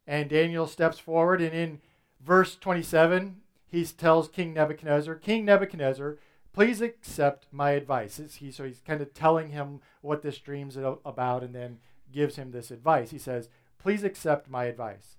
And 0.06 0.30
Daniel 0.30 0.66
steps 0.66 0.98
forward, 0.98 1.42
and 1.42 1.52
in 1.52 1.80
verse 2.24 2.56
27, 2.56 3.42
he 3.70 3.84
tells 3.84 4.28
King 4.28 4.54
Nebuchadnezzar, 4.54 5.14
King 5.16 5.44
Nebuchadnezzar, 5.44 6.16
please 6.52 6.80
accept 6.80 7.46
my 7.52 7.72
advice. 7.72 8.20
He, 8.38 8.50
so 8.50 8.64
he's 8.64 8.80
kind 8.80 9.00
of 9.00 9.12
telling 9.14 9.50
him 9.50 9.80
what 10.00 10.22
this 10.22 10.38
dream's 10.38 10.76
about 10.76 11.42
and 11.42 11.54
then 11.54 11.78
gives 12.10 12.36
him 12.36 12.50
this 12.50 12.70
advice. 12.70 13.10
He 13.10 13.18
says, 13.18 13.48
Please 13.78 14.02
accept 14.02 14.50
my 14.50 14.64
advice. 14.64 15.18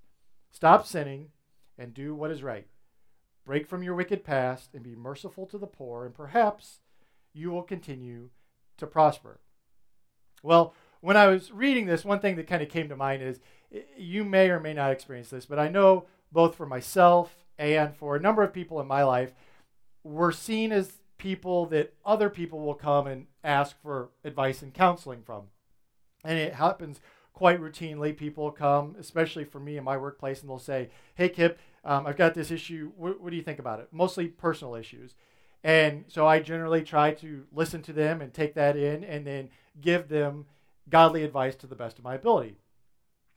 Stop 0.52 0.86
sinning 0.86 1.30
and 1.78 1.94
do 1.94 2.14
what 2.14 2.32
is 2.32 2.44
right. 2.44 2.68
Break 3.46 3.68
from 3.68 3.84
your 3.84 3.96
wicked 3.96 4.24
past 4.24 4.74
and 4.74 4.84
be 4.84 4.96
merciful 4.96 5.46
to 5.48 5.58
the 5.58 5.66
poor, 5.66 6.06
and 6.06 6.14
perhaps 6.14 6.80
you 7.34 7.52
will 7.52 7.64
continue 7.64 8.30
to 8.78 8.86
prosper. 8.86 9.40
Well, 10.44 10.74
when 11.02 11.16
I 11.16 11.28
was 11.28 11.52
reading 11.52 11.86
this, 11.86 12.04
one 12.04 12.20
thing 12.20 12.36
that 12.36 12.48
kind 12.48 12.62
of 12.62 12.70
came 12.70 12.90
to 12.90 12.96
mind 12.96 13.24
is 13.24 13.40
you 13.98 14.26
may 14.26 14.50
or 14.50 14.60
may 14.60 14.74
not 14.74 14.92
experience 14.92 15.30
this, 15.30 15.46
but 15.46 15.60
I 15.60 15.70
know 15.70 16.06
both 16.32 16.56
for 16.56 16.66
myself 16.66 17.46
and 17.60 17.96
for 17.96 18.16
a 18.16 18.20
number 18.20 18.42
of 18.42 18.54
people 18.54 18.80
in 18.80 18.88
my 18.88 19.04
life, 19.04 19.34
we're 20.04 20.32
seen 20.32 20.72
as 20.72 20.94
people 21.18 21.66
that 21.68 21.94
other 22.06 22.30
people 22.30 22.62
will 22.62 22.74
come 22.74 23.06
and 23.06 23.28
ask 23.44 23.80
for 23.82 24.10
advice 24.24 24.62
and 24.62 24.74
counseling 24.74 25.22
from. 25.22 25.44
And 26.24 26.40
it 26.40 26.54
happens 26.54 27.02
quite 27.34 27.62
routinely. 27.62 28.16
People 28.16 28.50
come, 28.52 28.96
especially 28.98 29.44
for 29.44 29.60
me 29.60 29.78
in 29.78 29.84
my 29.84 29.98
workplace, 29.98 30.42
and 30.42 30.50
they'll 30.50 30.58
say, 30.58 30.90
Hey, 31.16 31.30
Kip, 31.30 31.60
um, 31.84 32.08
I've 32.08 32.18
got 32.18 32.34
this 32.34 32.50
issue. 32.50 32.92
What, 32.96 33.22
what 33.22 33.30
do 33.30 33.36
you 33.36 33.44
think 33.44 33.60
about 33.60 33.82
it? 33.82 33.90
Mostly 33.92 34.28
personal 34.28 34.76
issues. 34.76 35.14
And 35.62 36.06
so 36.08 36.26
I 36.26 36.40
generally 36.40 36.84
try 36.84 37.12
to 37.16 37.46
listen 37.52 37.82
to 37.84 37.94
them 37.94 38.22
and 38.22 38.34
take 38.34 38.54
that 38.54 38.78
in 38.78 39.04
and 39.04 39.28
then 39.28 39.50
give 39.82 40.08
them 40.08 40.46
godly 40.90 41.24
advice 41.24 41.56
to 41.58 41.68
the 41.68 41.76
best 41.76 41.98
of 41.98 42.06
my 42.06 42.16
ability. 42.16 42.56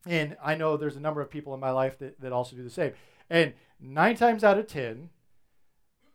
And 0.06 0.36
I 0.42 0.54
know 0.54 0.76
there's 0.76 0.96
a 0.96 1.00
number 1.00 1.20
of 1.20 1.30
people 1.30 1.54
in 1.54 1.60
my 1.60 1.70
life 1.70 1.98
that, 1.98 2.20
that 2.20 2.32
also 2.32 2.56
do 2.56 2.62
the 2.62 2.70
same. 2.70 2.92
And 3.28 3.54
nine 3.82 4.16
times 4.16 4.44
out 4.44 4.58
of 4.58 4.66
10, 4.66 5.10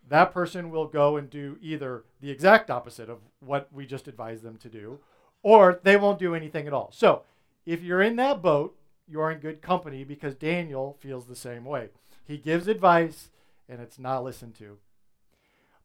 that 0.09 0.33
person 0.33 0.71
will 0.71 0.87
go 0.87 1.17
and 1.17 1.29
do 1.29 1.57
either 1.61 2.05
the 2.21 2.31
exact 2.31 2.69
opposite 2.69 3.09
of 3.09 3.19
what 3.39 3.67
we 3.73 3.85
just 3.85 4.07
advised 4.07 4.43
them 4.43 4.57
to 4.57 4.69
do, 4.69 4.99
or 5.43 5.79
they 5.83 5.97
won't 5.97 6.19
do 6.19 6.33
anything 6.33 6.65
at 6.65 6.73
all. 6.73 6.91
So 6.93 7.23
if 7.65 7.83
you're 7.83 8.01
in 8.01 8.15
that 8.15 8.41
boat, 8.41 8.77
you're 9.07 9.31
in 9.31 9.39
good 9.39 9.61
company 9.61 10.03
because 10.03 10.35
Daniel 10.35 10.97
feels 10.99 11.25
the 11.25 11.35
same 11.35 11.65
way. 11.65 11.89
He 12.25 12.37
gives 12.37 12.67
advice 12.67 13.29
and 13.69 13.81
it's 13.81 13.99
not 13.99 14.23
listened 14.23 14.55
to. 14.55 14.77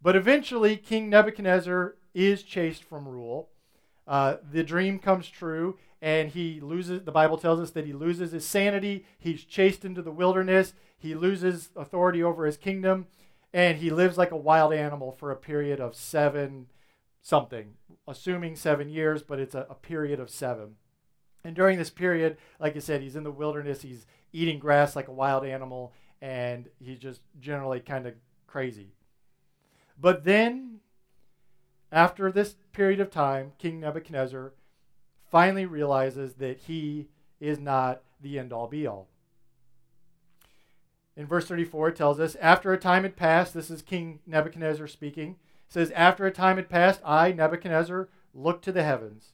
But 0.00 0.16
eventually, 0.16 0.76
King 0.76 1.08
Nebuchadnezzar 1.08 1.94
is 2.14 2.42
chased 2.42 2.84
from 2.84 3.08
rule. 3.08 3.48
Uh, 4.06 4.36
the 4.50 4.64
dream 4.64 4.98
comes 4.98 5.28
true, 5.28 5.78
and 6.00 6.28
he 6.30 6.60
loses, 6.60 7.04
the 7.04 7.12
Bible 7.12 7.38
tells 7.38 7.60
us 7.60 7.70
that 7.70 7.86
he 7.86 7.92
loses 7.92 8.32
his 8.32 8.44
sanity. 8.44 9.06
He's 9.18 9.44
chased 9.44 9.84
into 9.84 10.02
the 10.02 10.10
wilderness. 10.10 10.74
He 11.02 11.16
loses 11.16 11.70
authority 11.74 12.22
over 12.22 12.46
his 12.46 12.56
kingdom, 12.56 13.08
and 13.52 13.78
he 13.78 13.90
lives 13.90 14.16
like 14.16 14.30
a 14.30 14.36
wild 14.36 14.72
animal 14.72 15.10
for 15.10 15.32
a 15.32 15.36
period 15.36 15.80
of 15.80 15.96
seven 15.96 16.66
something, 17.20 17.74
assuming 18.06 18.54
seven 18.54 18.88
years, 18.88 19.20
but 19.20 19.40
it's 19.40 19.56
a, 19.56 19.66
a 19.68 19.74
period 19.74 20.20
of 20.20 20.30
seven. 20.30 20.76
And 21.42 21.56
during 21.56 21.76
this 21.76 21.90
period, 21.90 22.36
like 22.60 22.76
I 22.76 22.78
said, 22.78 23.02
he's 23.02 23.16
in 23.16 23.24
the 23.24 23.32
wilderness. 23.32 23.82
He's 23.82 24.06
eating 24.32 24.60
grass 24.60 24.94
like 24.94 25.08
a 25.08 25.12
wild 25.12 25.44
animal, 25.44 25.92
and 26.20 26.68
he's 26.78 27.00
just 27.00 27.20
generally 27.40 27.80
kind 27.80 28.06
of 28.06 28.14
crazy. 28.46 28.92
But 30.00 30.22
then, 30.22 30.78
after 31.90 32.30
this 32.30 32.54
period 32.72 33.00
of 33.00 33.10
time, 33.10 33.52
King 33.58 33.80
Nebuchadnezzar 33.80 34.52
finally 35.32 35.66
realizes 35.66 36.34
that 36.34 36.58
he 36.58 37.08
is 37.40 37.58
not 37.58 38.02
the 38.20 38.38
end 38.38 38.52
all 38.52 38.68
be 38.68 38.86
all. 38.86 39.08
In 41.16 41.26
verse 41.26 41.46
34, 41.46 41.88
it 41.88 41.96
tells 41.96 42.18
us, 42.18 42.36
After 42.36 42.72
a 42.72 42.78
time 42.78 43.02
had 43.02 43.16
passed, 43.16 43.52
this 43.52 43.70
is 43.70 43.82
King 43.82 44.20
Nebuchadnezzar 44.26 44.86
speaking, 44.86 45.36
says, 45.68 45.90
After 45.92 46.26
a 46.26 46.30
time 46.30 46.56
had 46.56 46.70
passed, 46.70 47.00
I, 47.04 47.32
Nebuchadnezzar, 47.32 48.08
looked 48.34 48.64
to 48.64 48.72
the 48.72 48.82
heavens. 48.82 49.32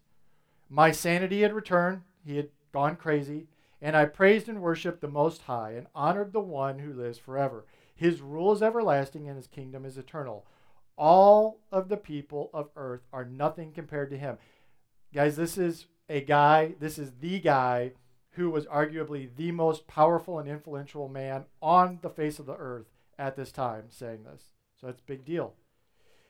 My 0.68 0.90
sanity 0.90 1.42
had 1.42 1.52
returned, 1.52 2.02
he 2.24 2.36
had 2.36 2.48
gone 2.72 2.96
crazy, 2.96 3.46
and 3.80 3.96
I 3.96 4.06
praised 4.06 4.48
and 4.48 4.60
worshiped 4.60 5.00
the 5.00 5.08
Most 5.08 5.42
High 5.42 5.72
and 5.72 5.86
honored 5.94 6.32
the 6.32 6.40
one 6.40 6.80
who 6.80 6.92
lives 6.92 7.18
forever. 7.18 7.64
His 7.94 8.20
rule 8.20 8.52
is 8.52 8.62
everlasting 8.62 9.28
and 9.28 9.36
his 9.36 9.46
kingdom 9.46 9.84
is 9.84 9.96
eternal. 9.96 10.46
All 10.96 11.60
of 11.70 11.88
the 11.88 11.96
people 11.96 12.50
of 12.52 12.70
earth 12.76 13.02
are 13.12 13.24
nothing 13.24 13.72
compared 13.72 14.10
to 14.10 14.18
him. 14.18 14.38
Guys, 15.14 15.36
this 15.36 15.56
is 15.56 15.86
a 16.08 16.20
guy, 16.20 16.74
this 16.80 16.98
is 16.98 17.12
the 17.20 17.38
guy 17.38 17.92
who 18.38 18.50
was 18.50 18.66
arguably 18.66 19.28
the 19.36 19.50
most 19.50 19.88
powerful 19.88 20.38
and 20.38 20.48
influential 20.48 21.08
man 21.08 21.44
on 21.60 21.98
the 22.02 22.08
face 22.08 22.38
of 22.38 22.46
the 22.46 22.54
earth 22.54 22.86
at 23.18 23.34
this 23.34 23.50
time 23.50 23.86
saying 23.90 24.22
this. 24.22 24.52
So 24.80 24.86
it's 24.86 25.00
a 25.00 25.06
big 25.06 25.24
deal. 25.24 25.54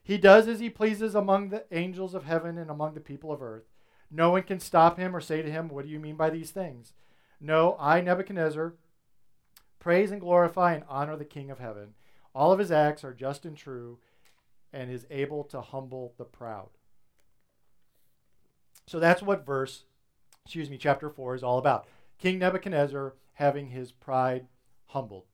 He 0.02 0.16
does 0.16 0.48
as 0.48 0.58
he 0.58 0.70
pleases 0.70 1.14
among 1.14 1.50
the 1.50 1.64
angels 1.70 2.14
of 2.14 2.24
heaven 2.24 2.56
and 2.56 2.70
among 2.70 2.94
the 2.94 3.00
people 3.00 3.30
of 3.30 3.42
earth. 3.42 3.64
No 4.10 4.30
one 4.30 4.42
can 4.42 4.58
stop 4.58 4.98
him 4.98 5.14
or 5.14 5.20
say 5.20 5.42
to 5.42 5.50
him, 5.50 5.68
What 5.68 5.84
do 5.84 5.90
you 5.90 6.00
mean 6.00 6.16
by 6.16 6.30
these 6.30 6.50
things? 6.50 6.94
No, 7.42 7.76
I, 7.78 8.00
Nebuchadnezzar, 8.00 8.72
praise 9.78 10.10
and 10.10 10.20
glorify 10.20 10.72
and 10.72 10.84
honor 10.88 11.14
the 11.14 11.26
King 11.26 11.50
of 11.50 11.58
heaven. 11.58 11.92
All 12.34 12.52
of 12.52 12.58
his 12.58 12.72
acts 12.72 13.04
are 13.04 13.12
just 13.12 13.44
and 13.44 13.54
true 13.54 13.98
and 14.72 14.90
is 14.90 15.06
able 15.10 15.44
to 15.44 15.60
humble 15.60 16.14
the 16.16 16.24
proud. 16.24 16.70
So 18.86 18.98
that's 18.98 19.20
what 19.20 19.44
verse, 19.44 19.84
excuse 20.46 20.70
me, 20.70 20.78
chapter 20.78 21.10
4 21.10 21.34
is 21.34 21.42
all 21.42 21.58
about. 21.58 21.86
King 22.18 22.38
Nebuchadnezzar 22.38 23.14
having 23.34 23.68
his 23.68 23.92
pride 23.92 24.46
humbled. 24.86 25.24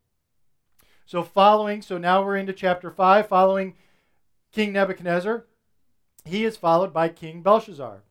So, 1.06 1.22
following, 1.22 1.82
so 1.82 1.98
now 1.98 2.24
we're 2.24 2.36
into 2.36 2.52
chapter 2.52 2.90
5. 2.90 3.28
Following 3.28 3.74
King 4.52 4.72
Nebuchadnezzar, 4.72 5.44
he 6.24 6.44
is 6.44 6.56
followed 6.56 6.92
by 6.92 7.08
King 7.08 7.42
Belshazzar. 7.42 8.02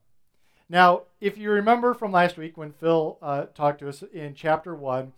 Now, 0.70 1.04
if 1.20 1.38
you 1.38 1.50
remember 1.52 1.94
from 1.94 2.12
last 2.12 2.38
week 2.38 2.58
when 2.58 2.72
Phil 2.72 3.18
uh, 3.22 3.46
talked 3.54 3.80
to 3.80 3.90
us 3.90 4.04
in 4.14 4.34
chapter 4.36 4.76
1, 4.76 5.14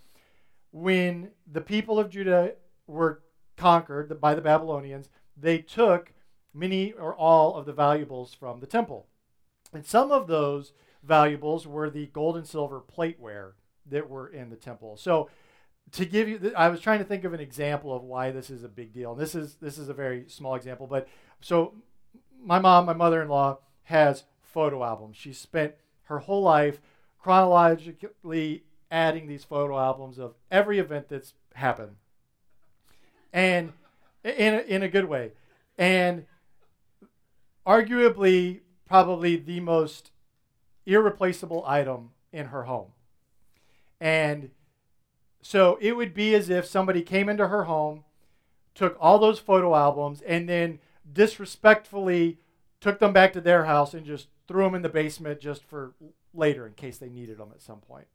when 0.71 1.29
the 1.49 1.61
people 1.61 1.99
of 1.99 2.09
Judah 2.09 2.53
were 2.87 3.21
conquered 3.55 4.19
by 4.19 4.35
the 4.35 4.41
Babylonians, 4.41 5.09
they 5.37 5.59
took 5.59 6.11
many 6.53 6.91
or 6.93 7.13
all 7.13 7.55
of 7.55 7.65
the 7.65 7.73
valuables 7.73 8.33
from 8.33 8.59
the 8.59 8.67
temple. 8.67 9.07
And 9.73 9.85
some 9.85 10.11
of 10.11 10.27
those 10.27 10.71
valuables 11.05 11.67
were 11.67 11.89
the 11.89 12.07
gold 12.07 12.37
and 12.37 12.47
silver 12.47 12.81
plateware 12.81 13.51
that 13.89 14.09
were 14.09 14.27
in 14.27 14.49
the 14.49 14.55
temple. 14.55 14.97
So 14.97 15.29
to 15.91 16.05
give 16.05 16.27
you, 16.27 16.51
I 16.57 16.69
was 16.69 16.79
trying 16.79 16.99
to 16.99 17.05
think 17.05 17.23
of 17.23 17.33
an 17.33 17.39
example 17.39 17.95
of 17.95 18.03
why 18.03 18.31
this 18.31 18.49
is 18.49 18.63
a 18.63 18.67
big 18.67 18.91
deal. 18.93 19.11
And 19.11 19.21
this 19.21 19.35
is 19.35 19.55
this 19.61 19.77
is 19.77 19.89
a 19.89 19.93
very 19.93 20.25
small 20.27 20.55
example, 20.55 20.87
but 20.87 21.07
so 21.41 21.75
my 22.43 22.59
mom, 22.59 22.85
my 22.85 22.93
mother-in-law, 22.93 23.59
has 23.83 24.23
photo 24.41 24.83
albums. 24.83 25.17
She 25.17 25.33
spent 25.33 25.75
her 26.03 26.19
whole 26.19 26.41
life 26.41 26.81
chronologically 27.19 28.63
adding 28.91 29.27
these 29.27 29.43
photo 29.43 29.77
albums 29.77 30.17
of 30.17 30.35
every 30.49 30.79
event 30.79 31.09
that's 31.09 31.33
happened, 31.53 31.95
and 33.33 33.73
in 34.23 34.53
a, 34.55 34.59
in 34.61 34.83
a 34.83 34.89
good 34.89 35.05
way, 35.05 35.31
and 35.77 36.25
arguably 37.65 38.61
probably 38.87 39.35
the 39.35 39.59
most 39.59 40.11
irreplaceable 40.85 41.63
item 41.65 42.11
in 42.31 42.47
her 42.47 42.63
home. 42.63 42.91
And 43.99 44.51
so 45.41 45.77
it 45.81 45.93
would 45.93 46.13
be 46.13 46.33
as 46.35 46.49
if 46.49 46.65
somebody 46.65 47.01
came 47.01 47.29
into 47.29 47.47
her 47.47 47.63
home, 47.63 48.03
took 48.73 48.97
all 48.99 49.19
those 49.19 49.39
photo 49.39 49.75
albums, 49.75 50.21
and 50.21 50.49
then 50.49 50.79
disrespectfully 51.11 52.39
took 52.81 52.99
them 52.99 53.13
back 53.13 53.33
to 53.33 53.41
their 53.41 53.65
house 53.65 53.93
and 53.93 54.05
just 54.05 54.27
threw 54.47 54.63
them 54.63 54.75
in 54.75 54.81
the 54.81 54.89
basement 54.89 55.39
just 55.39 55.63
for 55.63 55.93
later 56.33 56.67
in 56.67 56.73
case 56.73 56.97
they 56.97 57.09
needed 57.09 57.37
them 57.37 57.49
at 57.53 57.61
some 57.61 57.79
point. 57.79 58.07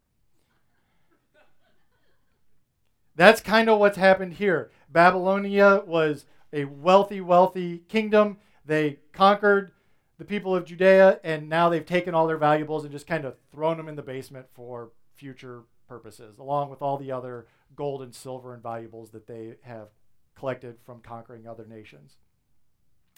That's 3.17 3.41
kind 3.41 3.69
of 3.69 3.79
what's 3.79 3.97
happened 3.97 4.35
here. 4.35 4.71
Babylonia 4.91 5.83
was 5.87 6.27
a 6.53 6.65
wealthy, 6.65 7.21
wealthy 7.21 7.79
kingdom. 7.89 8.39
They 8.65 8.99
conquered 9.13 9.73
the 10.21 10.27
people 10.27 10.55
of 10.55 10.67
Judea, 10.67 11.19
and 11.25 11.49
now 11.49 11.71
they've 11.71 11.87
taken 11.87 12.15
all 12.15 12.27
their 12.27 12.37
valuables 12.37 12.85
and 12.85 12.93
just 12.93 13.07
kind 13.07 13.25
of 13.25 13.37
thrown 13.51 13.79
them 13.79 13.89
in 13.89 13.97
the 13.97 14.03
basement 14.03 14.45
for 14.53 14.91
future 15.17 15.63
purposes, 15.89 16.39
along 16.39 16.69
with 16.69 16.83
all 16.83 16.99
the 16.99 17.11
other 17.11 17.47
gold 17.75 18.03
and 18.03 18.15
silver 18.15 18.53
and 18.53 18.63
valuables 18.63 19.13
that 19.13 19.27
they 19.27 19.55
have 19.63 19.89
collected 20.39 20.77
from 20.85 21.01
conquering 21.01 21.47
other 21.47 21.65
nations. 21.67 22.17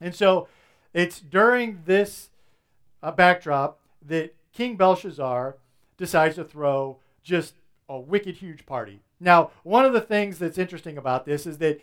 And 0.00 0.14
so 0.14 0.46
it's 0.94 1.18
during 1.18 1.82
this 1.86 2.30
uh, 3.02 3.10
backdrop 3.10 3.80
that 4.06 4.36
King 4.52 4.76
Belshazzar 4.76 5.56
decides 5.96 6.36
to 6.36 6.44
throw 6.44 7.00
just 7.24 7.54
a 7.88 7.98
wicked 7.98 8.36
huge 8.36 8.64
party. 8.64 9.00
Now, 9.18 9.50
one 9.64 9.84
of 9.84 9.92
the 9.92 10.00
things 10.00 10.38
that's 10.38 10.56
interesting 10.56 10.96
about 10.96 11.26
this 11.26 11.48
is 11.48 11.58
that 11.58 11.80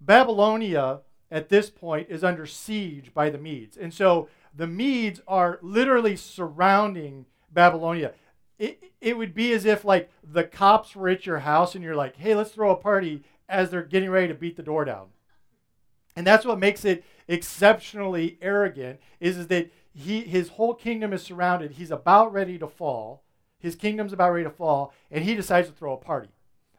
Babylonia 0.00 1.02
at 1.30 1.48
this 1.48 1.70
point 1.70 2.08
is 2.10 2.24
under 2.24 2.44
siege 2.44 3.14
by 3.14 3.30
the 3.30 3.38
Medes. 3.38 3.76
And 3.76 3.94
so 3.94 4.28
the 4.58 4.66
Medes 4.66 5.20
are 5.28 5.60
literally 5.62 6.16
surrounding 6.16 7.26
Babylonia. 7.50 8.12
It, 8.58 8.82
it 9.00 9.16
would 9.16 9.32
be 9.32 9.52
as 9.52 9.64
if 9.64 9.84
like 9.84 10.10
the 10.22 10.42
cops 10.42 10.96
were 10.96 11.08
at 11.08 11.26
your 11.26 11.38
house 11.38 11.76
and 11.76 11.84
you're 11.84 11.94
like, 11.94 12.16
hey, 12.16 12.34
let's 12.34 12.50
throw 12.50 12.72
a 12.72 12.76
party 12.76 13.22
as 13.48 13.70
they're 13.70 13.84
getting 13.84 14.10
ready 14.10 14.26
to 14.26 14.34
beat 14.34 14.56
the 14.56 14.64
door 14.64 14.84
down. 14.84 15.06
And 16.16 16.26
that's 16.26 16.44
what 16.44 16.58
makes 16.58 16.84
it 16.84 17.04
exceptionally 17.28 18.36
arrogant 18.42 18.98
is, 19.20 19.38
is 19.38 19.46
that 19.46 19.70
he 19.94 20.22
his 20.22 20.48
whole 20.50 20.74
kingdom 20.74 21.12
is 21.12 21.22
surrounded. 21.22 21.72
He's 21.72 21.92
about 21.92 22.32
ready 22.32 22.58
to 22.58 22.66
fall. 22.66 23.22
His 23.60 23.76
kingdom's 23.76 24.12
about 24.12 24.32
ready 24.32 24.44
to 24.44 24.50
fall, 24.50 24.92
and 25.10 25.24
he 25.24 25.36
decides 25.36 25.68
to 25.68 25.74
throw 25.74 25.92
a 25.92 25.96
party. 25.96 26.30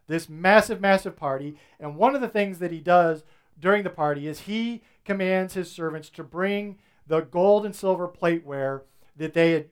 This 0.07 0.27
massive, 0.27 0.81
massive 0.81 1.15
party. 1.15 1.55
And 1.79 1.95
one 1.95 2.13
of 2.13 2.21
the 2.21 2.27
things 2.27 2.59
that 2.59 2.71
he 2.71 2.79
does 2.79 3.23
during 3.57 3.83
the 3.83 3.89
party 3.89 4.27
is 4.27 4.41
he 4.41 4.81
commands 5.05 5.53
his 5.53 5.71
servants 5.71 6.09
to 6.09 6.23
bring 6.23 6.77
the 7.09 7.21
gold 7.21 7.65
and 7.65 7.75
silver 7.75 8.07
plateware 8.07 8.81
that 9.17 9.33
they 9.33 9.51
had 9.51 9.65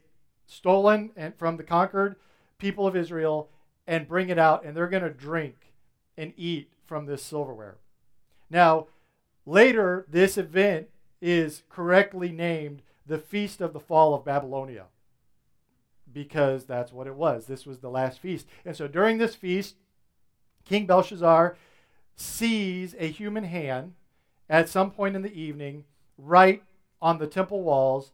stolen 0.47 1.11
and 1.15 1.35
from 1.37 1.55
the 1.55 1.63
conquered 1.63 2.15
people 2.57 2.87
of 2.87 2.95
Israel 2.95 3.49
and 3.85 4.07
bring 4.07 4.29
it 4.29 4.39
out, 4.39 4.65
and 4.65 4.75
they're 4.75 4.89
going 4.89 5.03
to 5.03 5.09
drink 5.09 5.71
and 6.17 6.33
eat 6.35 6.71
from 6.83 7.05
this 7.05 7.23
silverware. 7.23 7.77
Now, 8.49 8.87
later, 9.45 10.05
this 10.09 10.37
event 10.37 10.87
is 11.21 11.63
correctly 11.69 12.31
named 12.31 12.81
the 13.05 13.19
Feast 13.19 13.61
of 13.61 13.71
the 13.71 13.79
Fall 13.79 14.13
of 14.13 14.25
Babylonia 14.25 14.85
because 16.11 16.65
that's 16.65 16.91
what 16.91 17.07
it 17.07 17.15
was. 17.15 17.45
This 17.45 17.65
was 17.65 17.79
the 17.79 17.89
last 17.89 18.19
feast. 18.19 18.47
And 18.65 18.75
so 18.75 18.87
during 18.87 19.19
this 19.19 19.35
feast, 19.35 19.75
King 20.65 20.87
Belshazzar 20.87 21.55
sees 22.15 22.95
a 22.97 23.11
human 23.11 23.43
hand 23.43 23.93
at 24.49 24.69
some 24.69 24.89
point 24.89 25.15
in 25.15 25.21
the 25.21 25.39
evening 25.39 25.83
write 26.17 26.63
on 27.01 27.17
the 27.17 27.27
temple 27.27 27.63
walls, 27.63 28.11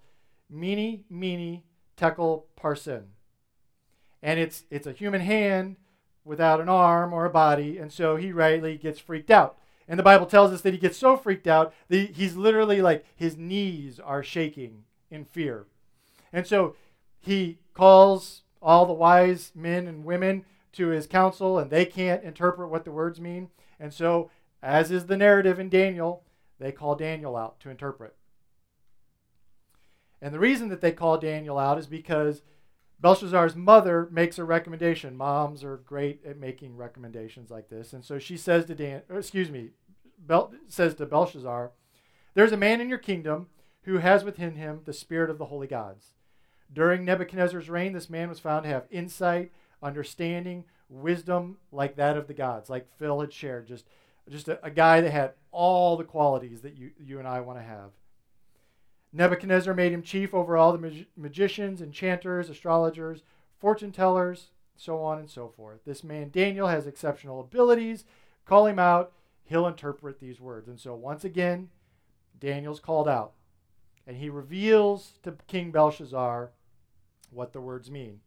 Mene, 0.50 1.04
Mene, 1.10 1.64
Tekel, 1.98 2.46
Parsin. 2.60 3.06
And 4.22 4.40
it's, 4.40 4.66
it's 4.70 4.88
a 4.88 4.92
human 4.92 5.22
hand 5.22 5.78
without 6.26 6.62
an 6.62 6.70
arm 6.70 7.14
or 7.14 7.26
a 7.26 7.30
body, 7.30 7.78
and 7.78 7.92
so 7.92 8.16
he 8.16 8.32
rightly 8.32 8.78
gets 8.78 9.00
freaked 9.00 9.32
out. 9.32 9.58
And 9.88 10.00
the 10.00 10.04
Bible 10.04 10.26
tells 10.26 10.54
us 10.54 10.62
that 10.62 10.74
he 10.74 10.80
gets 10.80 10.98
so 10.98 11.18
freaked 11.18 11.48
out 11.48 11.74
that 11.90 12.12
he's 12.12 12.36
literally 12.36 12.82
like 12.82 13.06
his 13.16 13.38
knees 13.38 14.00
are 14.00 14.24
shaking 14.24 14.86
in 15.12 15.26
fear. 15.26 15.66
And 16.32 16.48
so 16.48 16.76
he 17.20 17.60
calls 17.74 18.44
all 18.62 18.86
the 18.86 18.94
wise 18.94 19.52
men 19.54 19.88
and 19.88 20.06
women 20.06 20.46
to 20.74 20.88
his 20.88 21.06
council, 21.06 21.60
and 21.60 21.70
they 21.70 21.86
can't 21.86 22.24
interpret 22.24 22.70
what 22.70 22.86
the 22.86 22.92
words 22.92 23.20
mean. 23.20 23.50
And 23.80 23.94
so, 23.94 24.32
as 24.62 24.92
is 24.92 25.06
the 25.06 25.18
narrative 25.18 25.60
in 25.60 25.70
Daniel, 25.70 26.24
they 26.60 26.72
call 26.72 26.96
Daniel 26.96 27.36
out 27.36 27.60
to 27.60 27.70
interpret. 27.70 28.16
And 30.24 30.34
the 30.34 30.40
reason 30.40 30.70
that 30.70 30.80
they 30.80 30.94
call 30.94 31.18
Daniel 31.18 31.60
out 31.60 31.78
is 31.78 31.86
because 31.86 32.44
Belshazzar's 33.02 33.58
mother 33.58 34.08
makes 34.10 34.40
a 34.40 34.46
recommendation. 34.46 35.18
Moms 35.18 35.66
are 35.66 35.76
great 35.76 36.26
at 36.26 36.40
making 36.40 36.78
recommendations 36.78 37.52
like 37.52 37.68
this. 37.68 37.92
And 37.92 38.06
so 38.06 38.20
she 38.20 38.38
says 38.38 38.64
to 38.66 38.74
Dan, 38.74 39.02
excuse 39.14 39.52
me, 39.52 39.72
Bel, 40.18 40.54
says 40.70 40.96
to 40.96 41.06
Belshazzar, 41.06 41.72
There's 42.36 42.54
a 42.54 42.58
man 42.58 42.80
in 42.80 42.88
your 42.88 43.00
kingdom 43.00 43.48
who 43.82 43.98
has 43.98 44.24
within 44.24 44.56
him 44.56 44.84
the 44.86 44.94
spirit 44.94 45.30
of 45.30 45.40
the 45.40 45.48
holy 45.48 45.68
gods. 45.68 46.14
During 46.72 47.04
Nebuchadnezzar's 47.04 47.70
reign, 47.70 47.92
this 47.92 48.10
man 48.10 48.30
was 48.30 48.40
found 48.40 48.64
to 48.64 48.70
have 48.70 48.86
insight, 48.90 49.52
understanding, 49.82 50.64
wisdom 50.88 51.58
like 51.70 51.98
that 51.98 52.16
of 52.16 52.28
the 52.28 52.34
gods, 52.34 52.70
like 52.70 52.88
Phil 52.98 53.20
had 53.20 53.34
shared, 53.34 53.68
just, 53.68 53.86
just 54.30 54.48
a, 54.48 54.66
a 54.66 54.72
guy 54.72 55.02
that 55.02 55.12
had 55.12 55.34
all 55.52 55.98
the 55.98 56.06
qualities 56.06 56.62
that 56.62 56.78
you, 56.78 56.92
you 56.98 57.20
and 57.20 57.28
I 57.28 57.42
want 57.42 57.60
to 57.60 57.64
have. 57.64 57.92
Nebuchadnezzar 59.14 59.76
made 59.76 59.92
him 59.92 60.02
chief 60.02 60.34
over 60.34 60.58
all 60.58 60.74
the 60.74 60.80
mag- 60.80 61.06
magicians, 61.16 61.82
enchanters, 61.82 62.50
astrologers, 62.50 63.22
fortune 63.60 63.92
tellers, 63.92 64.50
so 64.76 65.02
on 65.04 65.20
and 65.20 65.30
so 65.30 65.48
forth. 65.48 65.86
This 65.86 66.04
man, 66.04 66.32
Daniel, 66.32 66.68
has 66.68 66.88
exceptional 66.88 67.40
abilities. 67.40 68.06
Call 68.46 68.66
him 68.66 68.80
out, 68.80 69.14
he'll 69.46 69.68
interpret 69.68 70.20
these 70.20 70.42
words. 70.42 70.68
And 70.68 70.80
so, 70.80 70.96
once 70.96 71.24
again, 71.24 71.70
Daniel's 72.40 72.80
called 72.80 73.08
out, 73.08 73.34
and 74.08 74.18
he 74.18 74.30
reveals 74.30 75.20
to 75.24 75.38
King 75.48 75.72
Belshazzar 75.72 76.52
what 77.30 77.54
the 77.54 77.62
words 77.62 77.90
mean. 77.90 78.20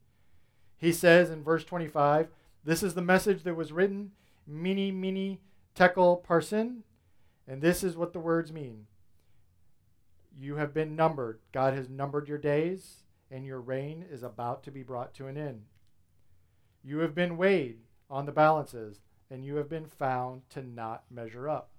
He 0.78 0.92
says 0.92 1.30
in 1.30 1.42
verse 1.42 1.64
25, 1.64 2.28
This 2.64 2.82
is 2.82 2.94
the 2.94 3.02
message 3.02 3.42
that 3.42 3.56
was 3.56 3.72
written, 3.72 4.12
Mene, 4.46 4.98
Mene, 4.98 5.38
Tekel, 5.74 6.24
Parsin, 6.26 6.82
and 7.46 7.60
this 7.60 7.82
is 7.82 7.96
what 7.96 8.12
the 8.12 8.20
words 8.20 8.52
mean. 8.52 8.86
You 10.38 10.56
have 10.56 10.74
been 10.74 10.94
numbered. 10.94 11.40
God 11.52 11.72
has 11.74 11.88
numbered 11.88 12.28
your 12.28 12.38
days, 12.38 13.04
and 13.30 13.44
your 13.46 13.60
reign 13.60 14.04
is 14.10 14.22
about 14.22 14.62
to 14.64 14.70
be 14.70 14.82
brought 14.82 15.14
to 15.14 15.26
an 15.26 15.38
end. 15.38 15.62
You 16.84 16.98
have 16.98 17.14
been 17.14 17.36
weighed 17.38 17.78
on 18.10 18.26
the 18.26 18.32
balances, 18.32 19.00
and 19.30 19.44
you 19.44 19.56
have 19.56 19.68
been 19.68 19.86
found 19.86 20.42
to 20.50 20.62
not 20.62 21.04
measure 21.10 21.48
up. 21.48 21.70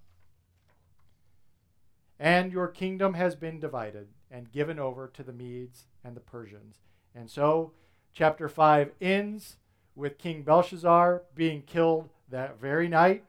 And 2.19 2.51
your 2.51 2.67
kingdom 2.67 3.13
has 3.13 3.35
been 3.35 3.59
divided 3.59 4.07
and 4.31 4.51
given 4.51 4.79
over 4.79 5.07
to 5.07 5.23
the 5.23 5.33
Medes 5.33 5.85
and 6.03 6.15
the 6.15 6.21
Persians. 6.21 6.77
And 7.13 7.29
so, 7.29 7.73
chapter 8.11 8.49
5 8.49 8.91
ends 8.99 9.57
with 9.95 10.17
King 10.17 10.41
Belshazzar 10.41 11.23
being 11.35 11.61
killed 11.61 12.09
that 12.29 12.59
very 12.59 12.87
night 12.87 13.23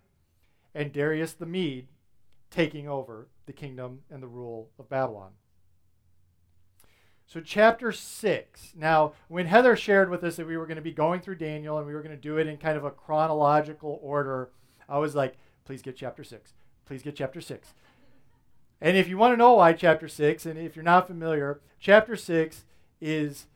and 0.74 0.92
Darius 0.92 1.34
the 1.34 1.46
Mede 1.46 1.88
taking 2.50 2.88
over 2.88 3.28
the 3.48 3.52
kingdom 3.52 4.02
and 4.08 4.22
the 4.22 4.28
rule 4.28 4.70
of 4.78 4.88
Babylon. 4.88 5.32
So, 7.26 7.40
chapter 7.40 7.90
6. 7.90 8.72
Now, 8.76 9.12
when 9.26 9.46
Heather 9.46 9.74
shared 9.74 10.08
with 10.08 10.22
us 10.22 10.37
that 10.37 10.46
we 10.46 10.56
were 10.56 10.66
going 10.66 10.76
to 10.76 10.82
be 10.82 10.92
going 10.92 11.20
through 11.20 11.37
Daniel 11.37 11.76
and 11.76 11.87
we 11.87 11.92
were 11.92 12.02
going 12.02 12.14
to 12.14 12.20
do 12.20 12.38
it 12.38 12.46
in 12.46 12.56
kind 12.56 12.78
of 12.78 12.84
a 12.84 12.90
chronological 12.90 13.98
order, 14.02 14.50
I 14.88 14.98
was 14.98 15.14
like, 15.14 15.37
please 15.64 15.82
get 15.82 15.96
chapter 15.96 16.22
6. 16.22 16.54
Please 16.87 17.02
get 17.02 17.16
chapter 17.16 17.40
6. 17.40 17.74
And 18.80 18.96
if 18.96 19.08
you 19.08 19.18
want 19.18 19.32
to 19.32 19.37
know 19.37 19.54
why 19.54 19.72
chapter 19.72 20.08
6, 20.08 20.46
and 20.46 20.58
if 20.58 20.76
you're 20.76 20.84
not 20.84 21.06
familiar, 21.06 21.61
chapter 21.80 22.16
6 22.16 22.64
is 23.00 23.46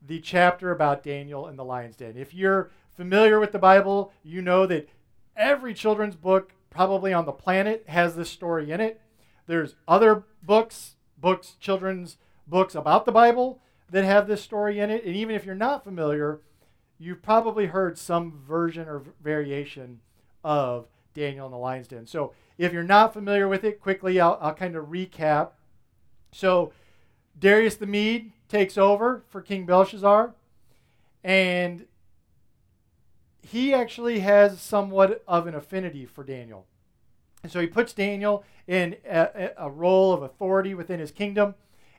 the 0.00 0.20
chapter 0.20 0.70
about 0.70 1.02
Daniel 1.02 1.46
and 1.46 1.58
the 1.58 1.64
lion's 1.64 1.96
den. 1.96 2.16
If 2.16 2.34
you're 2.34 2.70
familiar 2.96 3.40
with 3.40 3.52
the 3.52 3.58
Bible, 3.58 4.12
you 4.22 4.42
know 4.42 4.66
that 4.66 4.88
every 5.36 5.74
children's 5.74 6.16
book 6.16 6.52
probably 6.70 7.12
on 7.12 7.26
the 7.26 7.32
planet 7.32 7.84
has 7.88 8.14
this 8.14 8.30
story 8.30 8.70
in 8.70 8.80
it. 8.80 9.00
There's 9.52 9.74
other 9.86 10.24
books, 10.42 10.96
books, 11.18 11.56
children's 11.60 12.16
books 12.46 12.74
about 12.74 13.04
the 13.04 13.12
Bible 13.12 13.60
that 13.90 14.02
have 14.02 14.26
this 14.26 14.42
story 14.42 14.80
in 14.80 14.88
it. 14.88 15.04
And 15.04 15.14
even 15.14 15.34
if 15.34 15.44
you're 15.44 15.54
not 15.54 15.84
familiar, 15.84 16.40
you've 16.98 17.20
probably 17.20 17.66
heard 17.66 17.98
some 17.98 18.40
version 18.48 18.88
or 18.88 19.02
variation 19.22 20.00
of 20.42 20.86
Daniel 21.12 21.44
in 21.44 21.52
the 21.52 21.58
lion's 21.58 21.86
den. 21.86 22.06
So 22.06 22.32
if 22.56 22.72
you're 22.72 22.82
not 22.82 23.12
familiar 23.12 23.46
with 23.46 23.62
it, 23.62 23.78
quickly 23.78 24.18
I'll, 24.18 24.38
I'll 24.40 24.54
kind 24.54 24.74
of 24.74 24.86
recap. 24.86 25.50
So 26.32 26.72
Darius 27.38 27.74
the 27.74 27.86
Mede 27.86 28.32
takes 28.48 28.78
over 28.78 29.22
for 29.28 29.42
King 29.42 29.66
Belshazzar, 29.66 30.32
and 31.22 31.84
he 33.42 33.74
actually 33.74 34.20
has 34.20 34.62
somewhat 34.62 35.22
of 35.28 35.46
an 35.46 35.54
affinity 35.54 36.06
for 36.06 36.24
Daniel. 36.24 36.64
And 37.42 37.50
so 37.50 37.60
he 37.60 37.66
puts 37.66 37.92
Daniel 37.92 38.44
in 38.66 38.96
a, 39.08 39.50
a, 39.56 39.70
role 39.70 40.12
of 40.12 40.22
authority 40.22 40.74
within 40.74 41.00
his 41.00 41.10
kingdom, 41.10 41.56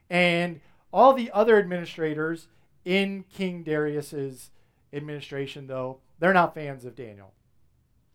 and 0.10 0.62
all 0.94 1.14
the 1.14 1.30
other 1.32 1.60
administrators 1.60 2.48
in 2.86 3.26
King 3.34 3.64
Darius's 3.64 4.52
administration, 4.94 5.68
though, 5.68 6.00
they're 6.20 6.34
not 6.34 6.54
fans 6.54 6.86
of 6.86 6.96
Daniel. 6.96 7.34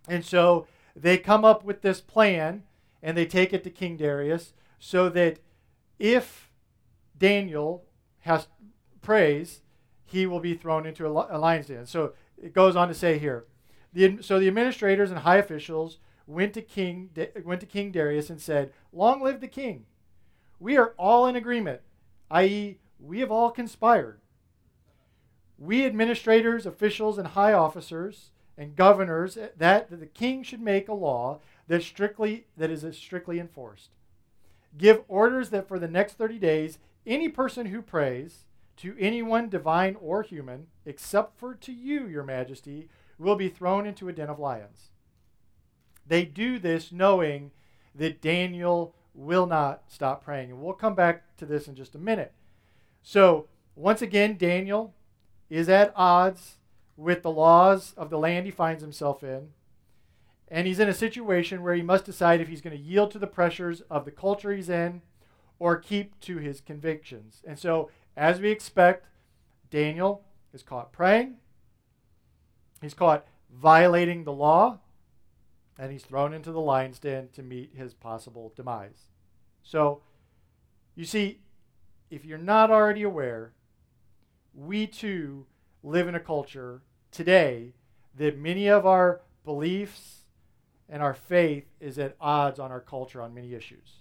And 0.09 0.25
so 0.25 0.67
they 0.97 1.19
come 1.19 1.45
up 1.45 1.64
with 1.64 1.83
this 1.83 2.01
plan 2.01 2.64
and 3.03 3.17
they 3.17 3.27
take 3.27 3.53
it 3.53 3.62
to 3.64 3.71
King 3.71 3.97
Darius 3.97 4.55
so 4.79 5.09
that 5.11 5.38
if 5.99 6.51
Daniel 7.19 7.85
has 8.21 8.47
praise, 9.03 9.61
he 10.05 10.27
will 10.27 10.41
be 10.41 10.55
thrown 10.55 10.87
into 10.87 11.07
a, 11.07 11.11
lion's 11.11 11.67
den. 11.67 11.87
So 11.87 12.12
it 12.43 12.55
goes 12.55 12.77
on 12.77 12.88
to 12.88 12.95
say 12.95 13.19
here. 13.19 13.45
The, 13.93 14.19
so 14.23 14.38
the 14.38 14.49
administrators 14.49 15.11
and 15.11 15.21
high 15.21 15.37
officials 15.37 15.99
went 16.29 16.53
to 16.55 16.62
King 16.62 17.11
went 17.45 17.61
to 17.61 17.67
King 17.67 17.91
Darius 17.91 18.31
and 18.31 18.41
said, 18.41 18.73
"Long 18.93 19.21
live 19.21 19.41
the 19.41 19.49
king! 19.49 19.87
We 20.61 20.77
are 20.77 20.95
all 20.99 21.27
in 21.27 21.35
agreement, 21.35 21.81
i.e., 22.31 22.79
we 23.01 23.21
have 23.21 23.31
all 23.31 23.51
conspired. 23.51 24.21
We 25.59 25.87
administrators, 25.87 26.67
officials, 26.67 27.19
and 27.19 27.29
high 27.29 27.53
officers 27.53 28.31
and 28.57 28.77
governors 28.77 29.37
eh, 29.37 29.49
that, 29.57 29.88
that 29.91 30.01
the 30.01 30.07
king 30.07 30.43
should 30.43 30.61
make 30.61 30.88
a 30.88 30.95
law 30.95 31.41
that 31.67 31.83
strictly 31.83 32.47
that 32.57 32.71
is 32.71 32.85
strictly 32.97 33.41
enforced. 33.41 33.91
Give 34.77 35.03
orders 35.09 35.51
that 35.51 35.67
for 35.67 35.79
the 35.79 35.88
next 35.88 36.14
30 36.14 36.38
days 36.38 36.79
any 37.07 37.29
person 37.29 37.67
who 37.67 37.81
prays 37.81 38.45
to 38.79 38.97
anyone 38.99 39.49
divine 39.49 39.97
or 40.01 40.23
human 40.23 40.67
except 40.85 41.38
for 41.38 41.55
to 41.55 41.73
you 41.73 42.07
your 42.07 42.23
majesty 42.23 42.88
will 43.19 43.37
be 43.37 43.49
thrown 43.49 43.87
into 43.87 44.09
a 44.09 44.12
den 44.12 44.29
of 44.29 44.38
lions. 44.38 44.91
They 46.09 46.25
do 46.25 46.59
this 46.59 46.90
knowing 46.90 47.51
that 47.94 48.21
Daniel 48.21 48.94
will 49.14 49.47
not 49.47 49.83
stop 49.88 50.25
praying. 50.25 50.51
And 50.51 50.61
we'll 50.61 50.73
come 50.73 50.94
back 50.94 51.37
to 51.37 51.47
this 51.47 51.68
in 51.68 51.75
just 51.75 51.94
a 51.94 51.99
minute. 51.99 52.33
So, 53.03 53.47
once 53.75 54.03
again, 54.03 54.37
Daniel 54.37 54.94
is 55.51 55.68
at 55.68 55.92
odds 55.94 56.57
with 56.97 57.23
the 57.23 57.31
laws 57.31 57.94
of 57.97 58.11
the 58.11 58.18
land 58.18 58.47
he 58.47 58.53
finds 58.53 58.83
himself 58.83 59.23
in. 59.23 59.51
And 60.49 60.66
he's 60.66 60.81
in 60.81 60.88
a 60.88 60.94
situation 60.94 61.62
where 61.62 61.75
he 61.75 61.83
must 61.83 62.05
decide 62.05 62.40
if 62.40 62.49
he's 62.49 62.61
going 62.61 62.77
to 62.77 62.83
yield 62.83 63.11
to 63.12 63.18
the 63.18 63.27
pressures 63.27 63.83
of 63.90 64.05
the 64.05 64.11
culture 64.11 64.53
he's 64.53 64.71
in 64.71 65.03
or 65.59 65.77
keep 65.77 66.18
to 66.21 66.38
his 66.38 66.61
convictions. 66.61 67.42
And 67.47 67.59
so, 67.59 67.90
as 68.16 68.40
we 68.40 68.51
expect, 68.51 69.07
Daniel 69.71 70.25
is 70.53 70.62
caught 70.62 70.92
praying, 70.92 71.37
he's 72.81 72.94
caught 72.94 73.27
violating 73.53 74.25
the 74.25 74.33
law, 74.33 74.79
and 75.79 75.93
he's 75.93 76.03
thrown 76.03 76.35
into 76.35 76.51
the 76.51 76.61
lion's 76.61 76.99
den 76.99 77.29
to 77.35 77.43
meet 77.43 77.73
his 77.75 77.95
possible 77.95 78.53
demise. 78.57 79.07
So, 79.62 80.03
you 80.95 81.05
see, 81.05 81.41
if 82.11 82.25
you're 82.25 82.38
not 82.38 82.71
already 82.71 83.03
aware, 83.03 83.53
we 84.55 84.87
too 84.87 85.47
live 85.83 86.09
in 86.09 86.14
a 86.14 86.21
culture 86.21 86.83
today 87.12 87.75
that 88.17 88.38
many 88.38 88.69
of 88.69 88.85
our 88.85 89.21
beliefs 89.45 90.25
and 90.88 91.03
our 91.03 91.14
faith 91.14 91.67
is 91.81 91.99
at 91.99 92.17
odds 92.21 92.59
on 92.59 92.73
our 92.73 92.81
culture 92.81 93.23
on 93.23 93.35
many 93.35 93.55
issues. 93.55 94.01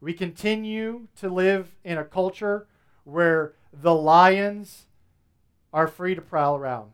We 0.00 0.12
continue 0.12 1.08
to 1.16 1.28
live 1.28 1.74
in 1.84 1.96
a 1.96 2.04
culture 2.04 2.66
where 3.04 3.54
the 3.72 3.94
lions 3.94 4.86
are 5.72 5.88
free 5.88 6.14
to 6.14 6.20
prowl 6.20 6.56
around. 6.56 6.90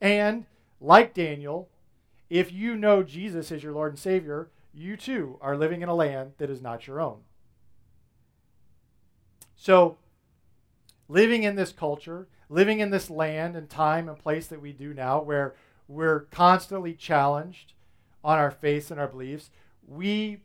And, 0.00 0.46
like 0.80 1.14
Daniel, 1.14 1.68
if 2.30 2.52
you 2.52 2.76
know 2.76 3.02
Jesus 3.02 3.50
as 3.50 3.62
your 3.62 3.72
Lord 3.72 3.92
and 3.92 3.98
Savior, 3.98 4.50
you 4.72 4.96
too 4.96 5.38
are 5.40 5.56
living 5.56 5.82
in 5.82 5.88
a 5.88 5.94
land 5.94 6.32
that 6.38 6.50
is 6.50 6.60
not 6.60 6.86
your 6.86 7.00
own. 7.00 7.20
So, 9.56 9.98
living 11.08 11.42
in 11.42 11.56
this 11.56 11.72
culture, 11.72 12.28
living 12.48 12.80
in 12.80 12.90
this 12.90 13.10
land 13.10 13.56
and 13.56 13.68
time 13.68 14.08
and 14.08 14.18
place 14.18 14.46
that 14.48 14.62
we 14.62 14.72
do 14.72 14.94
now, 14.94 15.20
where 15.20 15.54
we're 15.88 16.20
constantly 16.30 16.94
challenged 16.94 17.72
on 18.22 18.38
our 18.38 18.50
faith 18.50 18.90
and 18.90 19.00
our 19.00 19.08
beliefs, 19.08 19.50
we 19.86 20.42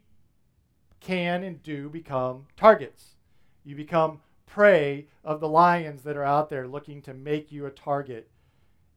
can 0.99 1.43
and 1.43 1.61
do 1.61 1.89
become 1.89 2.47
targets. 2.55 3.15
You 3.63 3.75
become 3.75 4.21
prey 4.45 5.07
of 5.23 5.39
the 5.39 5.49
lions 5.49 6.03
that 6.03 6.15
are 6.15 6.23
out 6.23 6.49
there 6.49 6.67
looking 6.67 7.01
to 7.01 7.13
make 7.13 7.51
you 7.51 7.65
a 7.65 7.71
target 7.71 8.29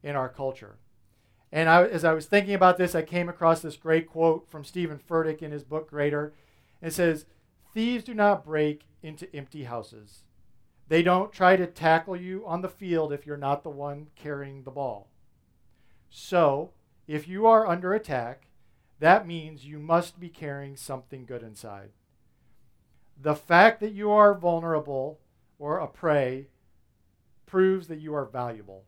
in 0.03 0.15
our 0.15 0.29
culture. 0.29 0.77
And 1.57 1.69
I, 1.69 1.85
as 1.85 2.05
I 2.05 2.13
was 2.13 2.27
thinking 2.27 2.53
about 2.53 2.77
this, 2.77 2.93
I 2.93 3.01
came 3.01 3.27
across 3.29 3.61
this 3.61 3.77
great 3.77 4.07
quote 4.07 4.47
from 4.47 4.63
Steven 4.63 4.99
Furtick 4.99 5.41
in 5.41 5.51
his 5.51 5.63
book 5.63 5.89
Greater. 5.89 6.31
It 6.83 6.93
says, 6.93 7.25
Thieves 7.73 8.03
do 8.03 8.13
not 8.13 8.45
break 8.45 8.83
into 9.01 9.35
empty 9.35 9.63
houses. 9.63 10.21
They 10.87 11.01
don't 11.01 11.33
try 11.33 11.55
to 11.55 11.65
tackle 11.65 12.15
you 12.15 12.45
on 12.45 12.61
the 12.61 12.69
field 12.69 13.11
if 13.11 13.25
you're 13.25 13.37
not 13.37 13.63
the 13.63 13.71
one 13.71 14.09
carrying 14.15 14.65
the 14.65 14.69
ball. 14.69 15.07
So, 16.11 16.73
if 17.07 17.27
you 17.27 17.47
are 17.47 17.65
under 17.65 17.91
attack, 17.91 18.49
that 18.99 19.25
means 19.25 19.65
you 19.65 19.79
must 19.79 20.19
be 20.19 20.29
carrying 20.29 20.75
something 20.75 21.25
good 21.25 21.41
inside. 21.41 21.89
The 23.19 23.33
fact 23.35 23.79
that 23.79 23.93
you 23.93 24.11
are 24.11 24.35
vulnerable 24.35 25.21
or 25.57 25.79
a 25.79 25.87
prey 25.87 26.49
proves 27.47 27.87
that 27.87 27.99
you 27.99 28.13
are 28.13 28.25
valuable. 28.25 28.83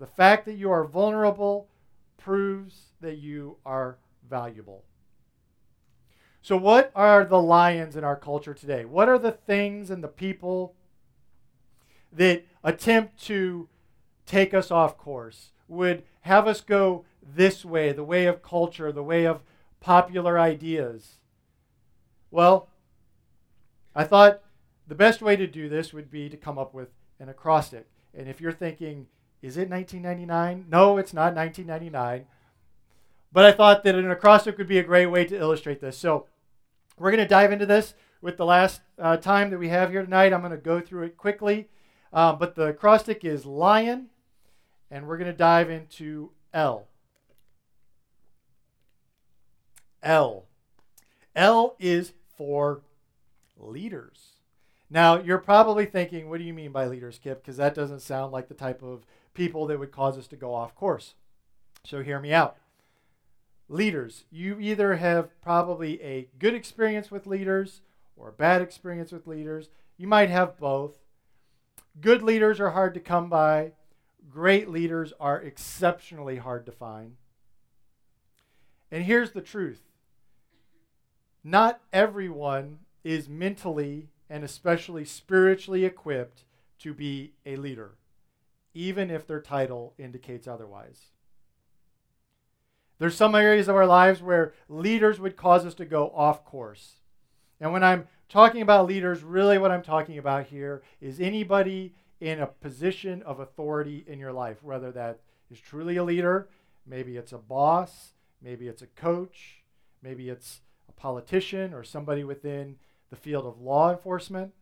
The 0.00 0.06
fact 0.06 0.46
that 0.46 0.54
you 0.54 0.72
are 0.72 0.84
vulnerable 0.84 1.68
proves 2.16 2.86
that 3.00 3.18
you 3.18 3.58
are 3.64 3.98
valuable. 4.28 4.82
So, 6.42 6.56
what 6.56 6.90
are 6.96 7.24
the 7.24 7.40
lions 7.40 7.94
in 7.94 8.02
our 8.02 8.16
culture 8.16 8.54
today? 8.54 8.84
What 8.84 9.08
are 9.08 9.18
the 9.18 9.30
things 9.30 9.90
and 9.90 10.02
the 10.02 10.08
people 10.08 10.74
that 12.12 12.44
attempt 12.64 13.22
to 13.26 13.68
take 14.30 14.54
us 14.54 14.70
off 14.70 14.96
course, 14.96 15.50
would 15.66 16.04
have 16.20 16.46
us 16.46 16.60
go 16.60 17.04
this 17.20 17.64
way, 17.64 17.90
the 17.90 18.04
way 18.04 18.26
of 18.26 18.42
culture, 18.42 18.92
the 18.92 19.02
way 19.02 19.26
of 19.26 19.42
popular 19.80 20.38
ideas. 20.38 21.18
Well, 22.30 22.68
I 23.94 24.04
thought 24.04 24.42
the 24.86 24.94
best 24.94 25.20
way 25.20 25.34
to 25.34 25.48
do 25.48 25.68
this 25.68 25.92
would 25.92 26.10
be 26.10 26.28
to 26.28 26.36
come 26.36 26.58
up 26.58 26.72
with 26.72 26.90
an 27.18 27.28
acrostic. 27.28 27.88
And 28.14 28.28
if 28.28 28.40
you're 28.40 28.52
thinking, 28.52 29.08
is 29.42 29.56
it 29.56 29.70
1999? 29.70 30.66
No, 30.68 30.98
it's 30.98 31.14
not 31.14 31.34
1999. 31.34 32.26
But 33.32 33.44
I 33.44 33.52
thought 33.52 33.84
that 33.84 33.94
an 33.94 34.10
acrostic 34.10 34.58
would 34.58 34.68
be 34.68 34.78
a 34.78 34.84
great 34.84 35.06
way 35.06 35.24
to 35.24 35.38
illustrate 35.38 35.80
this. 35.80 35.96
So 35.96 36.26
we're 36.98 37.10
going 37.10 37.22
to 37.22 37.28
dive 37.28 37.52
into 37.52 37.66
this 37.66 37.94
with 38.20 38.36
the 38.36 38.44
last 38.44 38.82
uh, 38.98 39.16
time 39.16 39.50
that 39.50 39.58
we 39.58 39.68
have 39.68 39.90
here 39.90 40.02
tonight. 40.02 40.32
I'm 40.32 40.40
going 40.40 40.50
to 40.50 40.58
go 40.58 40.80
through 40.80 41.04
it 41.04 41.16
quickly. 41.16 41.68
Um, 42.12 42.38
but 42.38 42.54
the 42.54 42.66
acrostic 42.66 43.24
is 43.24 43.46
lion, 43.46 44.08
and 44.90 45.06
we're 45.06 45.16
going 45.16 45.30
to 45.30 45.36
dive 45.36 45.70
into 45.70 46.32
L. 46.52 46.88
L. 50.02 50.46
L 51.36 51.76
is 51.78 52.12
for 52.36 52.82
leaders. 53.56 54.30
Now, 54.90 55.20
you're 55.20 55.38
probably 55.38 55.86
thinking, 55.86 56.28
what 56.28 56.38
do 56.38 56.44
you 56.44 56.52
mean 56.52 56.72
by 56.72 56.86
leaders, 56.86 57.20
Kip? 57.22 57.42
Because 57.42 57.58
that 57.58 57.74
doesn't 57.74 58.00
sound 58.00 58.32
like 58.32 58.48
the 58.48 58.54
type 58.54 58.82
of 58.82 59.06
people 59.34 59.66
that 59.66 59.78
would 59.78 59.92
cause 59.92 60.18
us 60.18 60.26
to 60.28 60.36
go 60.36 60.54
off 60.54 60.74
course. 60.74 61.14
So, 61.84 62.02
hear 62.02 62.20
me 62.20 62.32
out. 62.32 62.56
Leaders, 63.68 64.24
you 64.30 64.58
either 64.60 64.96
have 64.96 65.40
probably 65.42 66.02
a 66.02 66.28
good 66.38 66.54
experience 66.54 67.10
with 67.10 67.26
leaders 67.26 67.80
or 68.16 68.28
a 68.28 68.32
bad 68.32 68.60
experience 68.60 69.12
with 69.12 69.26
leaders. 69.26 69.70
You 69.96 70.06
might 70.06 70.28
have 70.28 70.58
both. 70.58 70.96
Good 72.00 72.22
leaders 72.22 72.60
are 72.60 72.70
hard 72.70 72.94
to 72.94 73.00
come 73.00 73.28
by, 73.28 73.72
great 74.28 74.68
leaders 74.68 75.12
are 75.18 75.40
exceptionally 75.40 76.36
hard 76.36 76.66
to 76.66 76.72
find. 76.72 77.16
And 78.90 79.04
here's 79.04 79.32
the 79.32 79.40
truth 79.40 79.82
not 81.42 81.80
everyone 81.92 82.80
is 83.02 83.28
mentally 83.28 84.08
and 84.28 84.44
especially 84.44 85.04
spiritually 85.04 85.84
equipped 85.84 86.44
to 86.80 86.94
be 86.94 87.32
a 87.46 87.56
leader, 87.56 87.92
even 88.74 89.10
if 89.10 89.26
their 89.26 89.40
title 89.40 89.94
indicates 89.98 90.46
otherwise. 90.46 91.10
There's 92.98 93.16
some 93.16 93.34
areas 93.34 93.66
of 93.66 93.76
our 93.76 93.86
lives 93.86 94.22
where 94.22 94.52
leaders 94.68 95.18
would 95.18 95.36
cause 95.36 95.64
us 95.64 95.74
to 95.74 95.86
go 95.86 96.10
off 96.14 96.44
course. 96.44 96.96
And 97.58 97.72
when 97.72 97.82
I'm 97.82 98.06
talking 98.28 98.62
about 98.62 98.86
leaders, 98.86 99.22
really 99.22 99.58
what 99.58 99.70
I'm 99.70 99.82
talking 99.82 100.18
about 100.18 100.46
here 100.46 100.82
is 101.00 101.18
anybody 101.18 101.94
in 102.20 102.40
a 102.40 102.46
position 102.46 103.22
of 103.22 103.40
authority 103.40 104.04
in 104.06 104.18
your 104.18 104.32
life, 104.32 104.62
whether 104.62 104.92
that 104.92 105.20
is 105.50 105.58
truly 105.58 105.96
a 105.96 106.04
leader, 106.04 106.48
maybe 106.86 107.16
it's 107.16 107.32
a 107.32 107.38
boss, 107.38 108.12
maybe 108.42 108.68
it's 108.68 108.82
a 108.82 108.86
coach, 108.86 109.62
maybe 110.02 110.28
it's 110.28 110.60
a 110.88 110.92
politician 110.92 111.72
or 111.72 111.82
somebody 111.82 112.22
within 112.22 112.76
the 113.08 113.16
field 113.16 113.46
of 113.46 113.60
law 113.60 113.90
enforcement. 113.90 114.52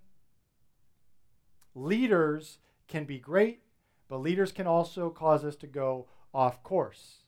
Leaders 1.75 2.59
can 2.87 3.05
be 3.05 3.19
great, 3.19 3.61
but 4.09 4.19
leaders 4.19 4.53
can 4.53 4.67
also 4.67 5.11
cause 5.11 5.45
us 5.45 5.57
to 5.57 5.67
go 5.67 6.07
off 6.35 6.63
course. 6.63 7.19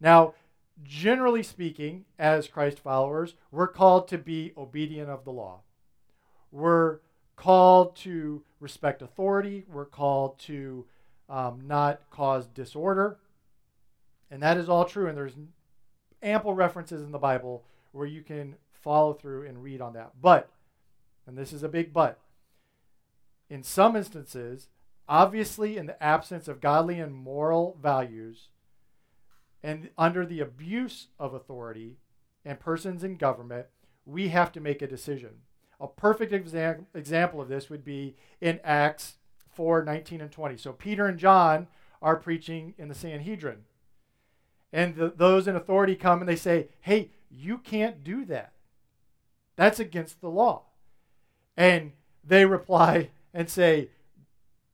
Now, 0.00 0.34
generally 0.82 1.42
speaking, 1.42 2.04
as 2.18 2.48
Christ 2.48 2.80
followers, 2.80 3.34
we're 3.50 3.68
called 3.68 4.08
to 4.08 4.18
be 4.18 4.52
obedient 4.56 5.10
of 5.10 5.24
the 5.24 5.32
law. 5.32 5.60
We're 6.50 6.98
called 7.36 7.96
to 7.96 8.42
respect 8.60 9.02
authority. 9.02 9.64
We're 9.70 9.84
called 9.84 10.38
to 10.40 10.86
um, 11.28 11.62
not 11.66 12.00
cause 12.10 12.46
disorder. 12.46 13.18
And 14.30 14.42
that 14.42 14.56
is 14.56 14.68
all 14.68 14.84
true. 14.84 15.06
And 15.08 15.16
there's 15.16 15.36
ample 16.22 16.54
references 16.54 17.02
in 17.02 17.12
the 17.12 17.18
Bible 17.18 17.64
where 17.92 18.06
you 18.06 18.22
can 18.22 18.56
follow 18.72 19.12
through 19.12 19.46
and 19.46 19.62
read 19.62 19.80
on 19.80 19.92
that. 19.94 20.12
But, 20.20 20.50
and 21.26 21.36
this 21.36 21.52
is 21.52 21.62
a 21.62 21.68
big 21.68 21.92
but, 21.92 22.18
in 23.48 23.62
some 23.62 23.96
instances, 23.96 24.68
obviously 25.08 25.76
in 25.76 25.86
the 25.86 26.02
absence 26.02 26.48
of 26.48 26.60
godly 26.60 26.98
and 27.00 27.14
moral 27.14 27.78
values, 27.80 28.48
and 29.62 29.90
under 29.96 30.26
the 30.26 30.40
abuse 30.40 31.08
of 31.18 31.34
authority 31.34 31.98
and 32.44 32.58
persons 32.58 33.04
in 33.04 33.16
government, 33.16 33.66
we 34.04 34.28
have 34.28 34.50
to 34.52 34.60
make 34.60 34.82
a 34.82 34.86
decision. 34.86 35.42
A 35.80 35.86
perfect 35.86 36.32
exa- 36.32 36.84
example 36.94 37.40
of 37.40 37.48
this 37.48 37.70
would 37.70 37.84
be 37.84 38.16
in 38.40 38.60
Acts 38.64 39.14
4 39.52 39.84
19 39.84 40.20
and 40.20 40.32
20. 40.32 40.56
So 40.56 40.72
Peter 40.72 41.06
and 41.06 41.18
John 41.18 41.68
are 42.00 42.16
preaching 42.16 42.74
in 42.78 42.88
the 42.88 42.94
Sanhedrin. 42.94 43.64
And 44.72 44.96
the, 44.96 45.12
those 45.14 45.46
in 45.46 45.54
authority 45.54 45.94
come 45.94 46.20
and 46.20 46.28
they 46.28 46.36
say, 46.36 46.68
hey, 46.80 47.10
you 47.30 47.58
can't 47.58 48.02
do 48.02 48.24
that. 48.26 48.52
That's 49.56 49.78
against 49.78 50.20
the 50.20 50.30
law. 50.30 50.64
And 51.56 51.92
they 52.24 52.46
reply 52.46 53.10
and 53.34 53.48
say, 53.48 53.90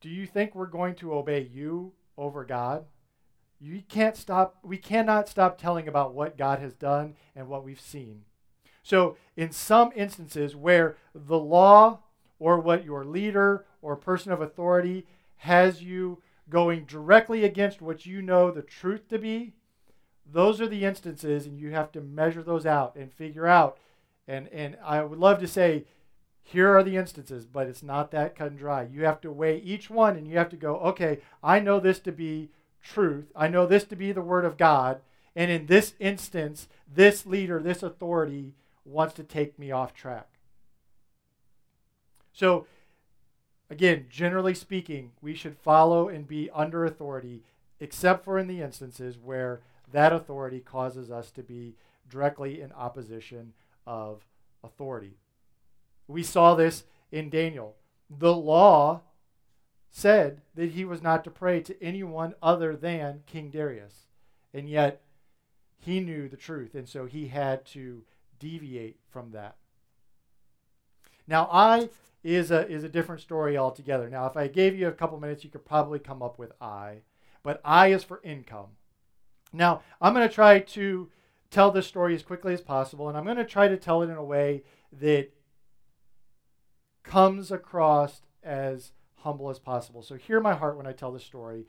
Do 0.00 0.08
you 0.08 0.26
think 0.26 0.54
we're 0.54 0.66
going 0.66 0.94
to 0.96 1.14
obey 1.14 1.48
you 1.52 1.92
over 2.16 2.44
God? 2.44 2.84
You 3.60 3.82
can't 3.88 4.16
stop, 4.16 4.56
we 4.62 4.76
cannot 4.76 5.28
stop 5.28 5.58
telling 5.58 5.88
about 5.88 6.14
what 6.14 6.38
God 6.38 6.60
has 6.60 6.74
done 6.74 7.14
and 7.34 7.48
what 7.48 7.64
we've 7.64 7.80
seen. 7.80 8.22
So, 8.82 9.16
in 9.36 9.50
some 9.50 9.90
instances 9.94 10.54
where 10.54 10.96
the 11.14 11.38
law 11.38 12.00
or 12.38 12.60
what 12.60 12.84
your 12.84 13.04
leader 13.04 13.66
or 13.82 13.96
person 13.96 14.32
of 14.32 14.40
authority 14.40 15.06
has 15.38 15.82
you 15.82 16.22
going 16.48 16.84
directly 16.84 17.44
against 17.44 17.82
what 17.82 18.06
you 18.06 18.22
know 18.22 18.50
the 18.50 18.62
truth 18.62 19.08
to 19.08 19.18
be, 19.18 19.54
those 20.30 20.60
are 20.60 20.68
the 20.68 20.84
instances, 20.84 21.46
and 21.46 21.58
you 21.58 21.70
have 21.70 21.90
to 21.92 22.00
measure 22.00 22.42
those 22.42 22.66
out 22.66 22.96
and 22.96 23.12
figure 23.12 23.46
out. 23.46 23.78
And, 24.26 24.48
and 24.48 24.76
I 24.84 25.02
would 25.02 25.18
love 25.18 25.40
to 25.40 25.48
say, 25.48 25.86
here 26.50 26.74
are 26.74 26.82
the 26.82 26.96
instances, 26.96 27.44
but 27.44 27.66
it's 27.66 27.82
not 27.82 28.10
that 28.10 28.34
cut 28.34 28.52
and 28.52 28.58
dry. 28.58 28.88
You 28.90 29.04
have 29.04 29.20
to 29.20 29.30
weigh 29.30 29.58
each 29.58 29.90
one 29.90 30.16
and 30.16 30.26
you 30.26 30.38
have 30.38 30.48
to 30.48 30.56
go, 30.56 30.78
okay, 30.78 31.18
I 31.42 31.60
know 31.60 31.78
this 31.78 32.00
to 32.00 32.12
be 32.12 32.48
truth. 32.82 33.26
I 33.36 33.48
know 33.48 33.66
this 33.66 33.84
to 33.84 33.96
be 33.96 34.12
the 34.12 34.22
Word 34.22 34.46
of 34.46 34.56
God. 34.56 35.02
And 35.36 35.50
in 35.50 35.66
this 35.66 35.92
instance, 35.98 36.66
this 36.90 37.26
leader, 37.26 37.60
this 37.60 37.82
authority 37.82 38.54
wants 38.86 39.12
to 39.16 39.24
take 39.24 39.58
me 39.58 39.70
off 39.70 39.92
track. 39.92 40.38
So, 42.32 42.66
again, 43.68 44.06
generally 44.08 44.54
speaking, 44.54 45.12
we 45.20 45.34
should 45.34 45.58
follow 45.58 46.08
and 46.08 46.26
be 46.26 46.48
under 46.54 46.86
authority, 46.86 47.42
except 47.78 48.24
for 48.24 48.38
in 48.38 48.46
the 48.46 48.62
instances 48.62 49.18
where 49.22 49.60
that 49.92 50.14
authority 50.14 50.60
causes 50.60 51.10
us 51.10 51.30
to 51.32 51.42
be 51.42 51.74
directly 52.08 52.62
in 52.62 52.72
opposition 52.72 53.52
of 53.86 54.24
authority. 54.64 55.18
We 56.08 56.22
saw 56.22 56.54
this 56.54 56.84
in 57.12 57.30
Daniel. 57.30 57.76
The 58.10 58.34
law 58.34 59.02
said 59.90 60.42
that 60.54 60.70
he 60.70 60.84
was 60.84 61.02
not 61.02 61.22
to 61.24 61.30
pray 61.30 61.60
to 61.60 61.82
anyone 61.82 62.34
other 62.42 62.74
than 62.74 63.22
King 63.26 63.50
Darius. 63.50 64.08
And 64.52 64.68
yet, 64.68 65.02
he 65.78 66.00
knew 66.00 66.28
the 66.28 66.36
truth, 66.36 66.74
and 66.74 66.88
so 66.88 67.06
he 67.06 67.28
had 67.28 67.64
to 67.66 68.02
deviate 68.38 68.98
from 69.10 69.30
that. 69.32 69.56
Now, 71.26 71.48
I 71.52 71.90
is 72.24 72.50
a, 72.50 72.68
is 72.68 72.84
a 72.84 72.88
different 72.88 73.20
story 73.20 73.56
altogether. 73.56 74.08
Now, 74.08 74.26
if 74.26 74.36
I 74.36 74.48
gave 74.48 74.76
you 74.76 74.88
a 74.88 74.92
couple 74.92 75.20
minutes, 75.20 75.44
you 75.44 75.50
could 75.50 75.64
probably 75.64 75.98
come 75.98 76.22
up 76.22 76.38
with 76.38 76.52
I, 76.60 77.02
but 77.42 77.60
I 77.64 77.88
is 77.88 78.02
for 78.02 78.20
income. 78.24 78.70
Now, 79.52 79.82
I'm 80.00 80.14
going 80.14 80.28
to 80.28 80.34
try 80.34 80.58
to 80.58 81.10
tell 81.50 81.70
this 81.70 81.86
story 81.86 82.14
as 82.14 82.22
quickly 82.22 82.52
as 82.54 82.60
possible, 82.60 83.08
and 83.08 83.16
I'm 83.16 83.24
going 83.24 83.36
to 83.36 83.44
try 83.44 83.68
to 83.68 83.76
tell 83.76 84.02
it 84.02 84.10
in 84.10 84.16
a 84.16 84.24
way 84.24 84.64
that 85.00 85.30
comes 87.08 87.50
across 87.50 88.20
as 88.42 88.92
humble 89.16 89.50
as 89.50 89.58
possible. 89.58 90.02
So 90.02 90.14
hear 90.14 90.40
my 90.40 90.54
heart 90.54 90.76
when 90.76 90.86
I 90.86 90.92
tell 90.92 91.10
this 91.10 91.24
story. 91.24 91.66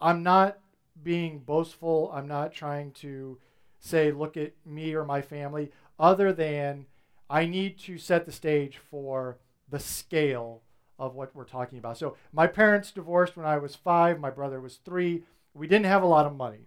I'm 0.00 0.22
not 0.22 0.58
being 1.02 1.38
boastful. 1.40 2.10
I'm 2.14 2.28
not 2.28 2.52
trying 2.52 2.92
to 2.92 3.38
say, 3.80 4.12
look 4.12 4.36
at 4.36 4.52
me 4.64 4.94
or 4.94 5.04
my 5.04 5.22
family, 5.22 5.70
other 5.98 6.32
than 6.32 6.86
I 7.30 7.46
need 7.46 7.78
to 7.80 7.98
set 7.98 8.26
the 8.26 8.32
stage 8.32 8.78
for 8.90 9.38
the 9.68 9.78
scale 9.78 10.62
of 10.98 11.14
what 11.14 11.34
we're 11.34 11.44
talking 11.44 11.78
about. 11.78 11.96
So 11.96 12.16
my 12.32 12.46
parents 12.46 12.90
divorced 12.90 13.36
when 13.36 13.46
I 13.46 13.58
was 13.58 13.76
five, 13.76 14.18
my 14.18 14.30
brother 14.30 14.60
was 14.60 14.76
three. 14.76 15.24
We 15.54 15.66
didn't 15.66 15.86
have 15.86 16.02
a 16.02 16.06
lot 16.06 16.26
of 16.26 16.36
money. 16.36 16.66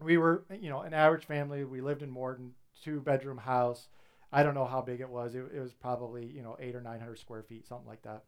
We 0.00 0.18
were, 0.18 0.44
you 0.60 0.68
know, 0.68 0.82
an 0.82 0.94
average 0.94 1.24
family. 1.24 1.64
We 1.64 1.80
lived 1.80 2.02
in 2.02 2.10
Morton, 2.10 2.52
two 2.82 3.00
bedroom 3.00 3.38
house. 3.38 3.88
I 4.32 4.42
don't 4.42 4.54
know 4.54 4.66
how 4.66 4.82
big 4.82 5.00
it 5.00 5.08
was. 5.08 5.34
It, 5.34 5.44
it 5.54 5.60
was 5.60 5.72
probably, 5.72 6.26
you 6.26 6.42
know, 6.42 6.56
eight 6.60 6.74
or 6.74 6.82
900 6.82 7.18
square 7.18 7.42
feet, 7.42 7.66
something 7.66 7.88
like 7.88 8.02
that. 8.02 8.24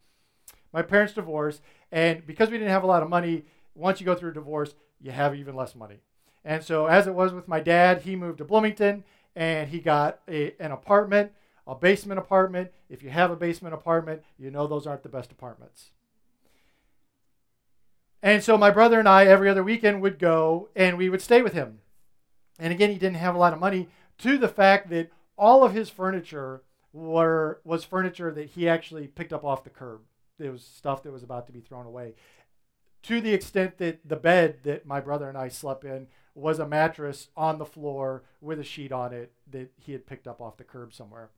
My 0.72 0.82
parents 0.82 1.14
divorced, 1.14 1.60
and 1.92 2.26
because 2.26 2.50
we 2.50 2.58
didn't 2.58 2.70
have 2.70 2.84
a 2.84 2.86
lot 2.86 3.02
of 3.02 3.08
money, 3.08 3.44
once 3.74 4.00
you 4.00 4.06
go 4.06 4.14
through 4.14 4.30
a 4.30 4.34
divorce, 4.34 4.74
you 5.00 5.10
have 5.10 5.34
even 5.34 5.54
less 5.54 5.74
money. 5.74 6.00
And 6.44 6.64
so, 6.64 6.86
as 6.86 7.06
it 7.06 7.14
was 7.14 7.32
with 7.32 7.48
my 7.48 7.60
dad, 7.60 8.02
he 8.02 8.16
moved 8.16 8.38
to 8.38 8.44
Bloomington 8.44 9.04
and 9.36 9.68
he 9.68 9.80
got 9.80 10.20
a, 10.28 10.54
an 10.58 10.72
apartment, 10.72 11.32
a 11.66 11.74
basement 11.74 12.18
apartment. 12.18 12.70
If 12.88 13.02
you 13.02 13.10
have 13.10 13.30
a 13.30 13.36
basement 13.36 13.74
apartment, 13.74 14.22
you 14.38 14.50
know 14.50 14.66
those 14.66 14.86
aren't 14.86 15.02
the 15.02 15.08
best 15.08 15.32
apartments. 15.32 15.90
And 18.22 18.42
so, 18.42 18.56
my 18.56 18.70
brother 18.70 18.98
and 18.98 19.08
I, 19.08 19.26
every 19.26 19.48
other 19.48 19.62
weekend, 19.62 20.02
would 20.02 20.18
go 20.18 20.68
and 20.74 20.96
we 20.96 21.08
would 21.08 21.22
stay 21.22 21.42
with 21.42 21.52
him. 21.52 21.80
And 22.58 22.72
again, 22.72 22.90
he 22.90 22.98
didn't 22.98 23.16
have 23.16 23.34
a 23.34 23.38
lot 23.38 23.52
of 23.52 23.58
money, 23.58 23.88
to 24.18 24.36
the 24.36 24.48
fact 24.48 24.90
that 24.90 25.10
all 25.40 25.64
of 25.64 25.72
his 25.72 25.88
furniture 25.88 26.62
were 26.92 27.60
was 27.64 27.82
furniture 27.82 28.30
that 28.30 28.50
he 28.50 28.68
actually 28.68 29.08
picked 29.08 29.32
up 29.32 29.44
off 29.44 29.64
the 29.64 29.70
curb. 29.70 30.02
It 30.38 30.50
was 30.50 30.62
stuff 30.62 31.02
that 31.02 31.12
was 31.12 31.22
about 31.22 31.46
to 31.46 31.52
be 31.52 31.60
thrown 31.60 31.86
away. 31.86 32.14
To 33.04 33.20
the 33.20 33.32
extent 33.32 33.78
that 33.78 34.06
the 34.06 34.16
bed 34.16 34.58
that 34.64 34.86
my 34.86 35.00
brother 35.00 35.28
and 35.28 35.38
I 35.38 35.48
slept 35.48 35.84
in 35.84 36.08
was 36.34 36.58
a 36.58 36.68
mattress 36.68 37.28
on 37.36 37.58
the 37.58 37.64
floor 37.64 38.22
with 38.40 38.60
a 38.60 38.64
sheet 38.64 38.92
on 38.92 39.12
it 39.12 39.32
that 39.50 39.72
he 39.76 39.92
had 39.92 40.06
picked 40.06 40.28
up 40.28 40.40
off 40.40 40.58
the 40.58 40.64
curb 40.64 40.92
somewhere. 40.92 41.30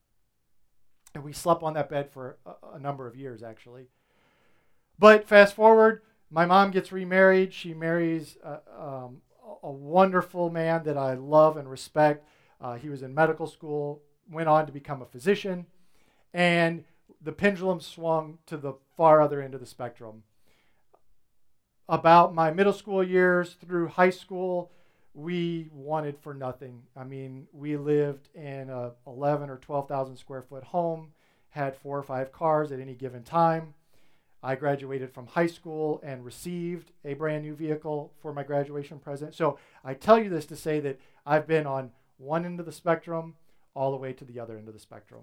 And 1.15 1.23
we 1.23 1.33
slept 1.33 1.63
on 1.63 1.75
that 1.75 1.89
bed 1.89 2.11
for 2.11 2.39
a, 2.45 2.75
a 2.75 2.79
number 2.79 3.07
of 3.07 3.17
years, 3.17 3.43
actually. 3.43 3.87
But 4.99 5.29
fast 5.29 5.55
forward, 5.55 6.03
my 6.31 6.47
mom 6.47 6.73
gets 6.73 6.91
remarried. 6.91 7.53
She 7.53 7.75
marries 7.75 8.37
a, 8.43 8.59
um, 8.77 9.23
a 9.63 9.71
wonderful 9.71 10.51
man 10.51 10.83
that 10.85 10.97
I 10.97 11.15
love 11.15 11.57
and 11.57 11.71
respect. 11.71 12.27
Uh, 12.63 12.75
he 12.75 12.89
was 12.89 13.03
in 13.03 13.13
medical 13.13 13.47
school, 13.47 14.03
went 14.31 14.49
on 14.49 14.67
to 14.67 14.73
become 14.73 15.03
a 15.03 15.07
physician, 15.07 15.67
and 16.33 16.85
the 17.21 17.33
pendulum 17.33 17.81
swung 17.81 18.39
to 18.47 18.57
the 18.57 18.75
far 18.97 19.21
other 19.21 19.43
end 19.43 19.55
of 19.55 19.61
the 19.61 19.67
spectrum. 19.67 20.23
About 21.89 22.35
my 22.35 22.53
middle 22.53 22.73
school 22.73 23.03
years 23.03 23.57
through 23.67 23.89
high 23.89 24.11
school, 24.11 24.71
we 25.15 25.69
wanted 25.73 26.17
for 26.19 26.33
nothing. 26.33 26.83
I 26.97 27.05
mean, 27.05 27.47
we 27.53 27.77
lived 27.77 28.29
in 28.35 28.71
a 28.71 28.93
11 29.07 29.51
or 29.51 29.59
12,000 29.59 30.17
square 30.17 30.43
foot 30.43 30.65
home, 30.65 31.13
had 31.51 31.77
four 31.77 31.99
or 31.99 32.03
five 32.03 32.33
cars 32.33 32.73
at 32.73 32.81
any 32.81 32.95
given 32.95 33.23
time. 33.23 33.75
I 34.43 34.57
graduated 34.57 35.13
from 35.13 35.27
high 35.27 35.47
school 35.47 36.01
and 36.03 36.25
received 36.25 36.91
a 37.05 37.15
brand 37.15 37.45
new 37.45 37.55
vehicle 37.55 38.13
for 38.21 38.33
my 38.33 38.43
graduation 38.43 38.99
present. 38.99 39.35
So 39.35 39.59
I 39.85 39.95
tell 39.95 40.19
you 40.19 40.31
this 40.31 40.47
to 40.47 40.57
say 40.57 40.81
that 40.81 40.99
I've 41.25 41.47
been 41.47 41.67
on 41.67 41.91
one 42.23 42.45
end 42.45 42.61
of 42.61 42.67
the 42.67 42.73
spectrum 42.73 43.35
all 43.75 43.91
the 43.91 43.97
way 43.97 44.13
to 44.13 44.25
the 44.25 44.39
other 44.39 44.57
end 44.57 44.69
of 44.69 44.75
the 44.75 44.81
spectrum. 44.81 45.23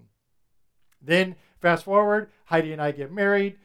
Then, 1.01 1.35
fast 1.61 1.85
forward, 1.85 2.29
Heidi 2.45 2.73
and 2.73 2.81
I 2.81 2.91
get 2.91 3.11
married. 3.11 3.57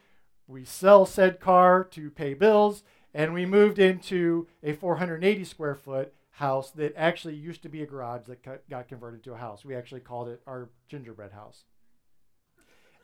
We 0.46 0.64
sell 0.64 1.06
said 1.06 1.40
car 1.40 1.82
to 1.84 2.10
pay 2.10 2.34
bills, 2.34 2.84
and 3.12 3.32
we 3.34 3.46
moved 3.46 3.78
into 3.78 4.46
a 4.62 4.74
480 4.74 5.44
square 5.44 5.74
foot 5.74 6.14
house 6.32 6.70
that 6.72 6.94
actually 6.96 7.34
used 7.34 7.62
to 7.62 7.68
be 7.68 7.82
a 7.82 7.86
garage 7.86 8.26
that 8.26 8.68
got 8.68 8.88
converted 8.88 9.22
to 9.24 9.32
a 9.32 9.38
house. 9.38 9.64
We 9.64 9.74
actually 9.74 10.00
called 10.00 10.28
it 10.28 10.42
our 10.46 10.68
gingerbread 10.88 11.32
house. 11.32 11.64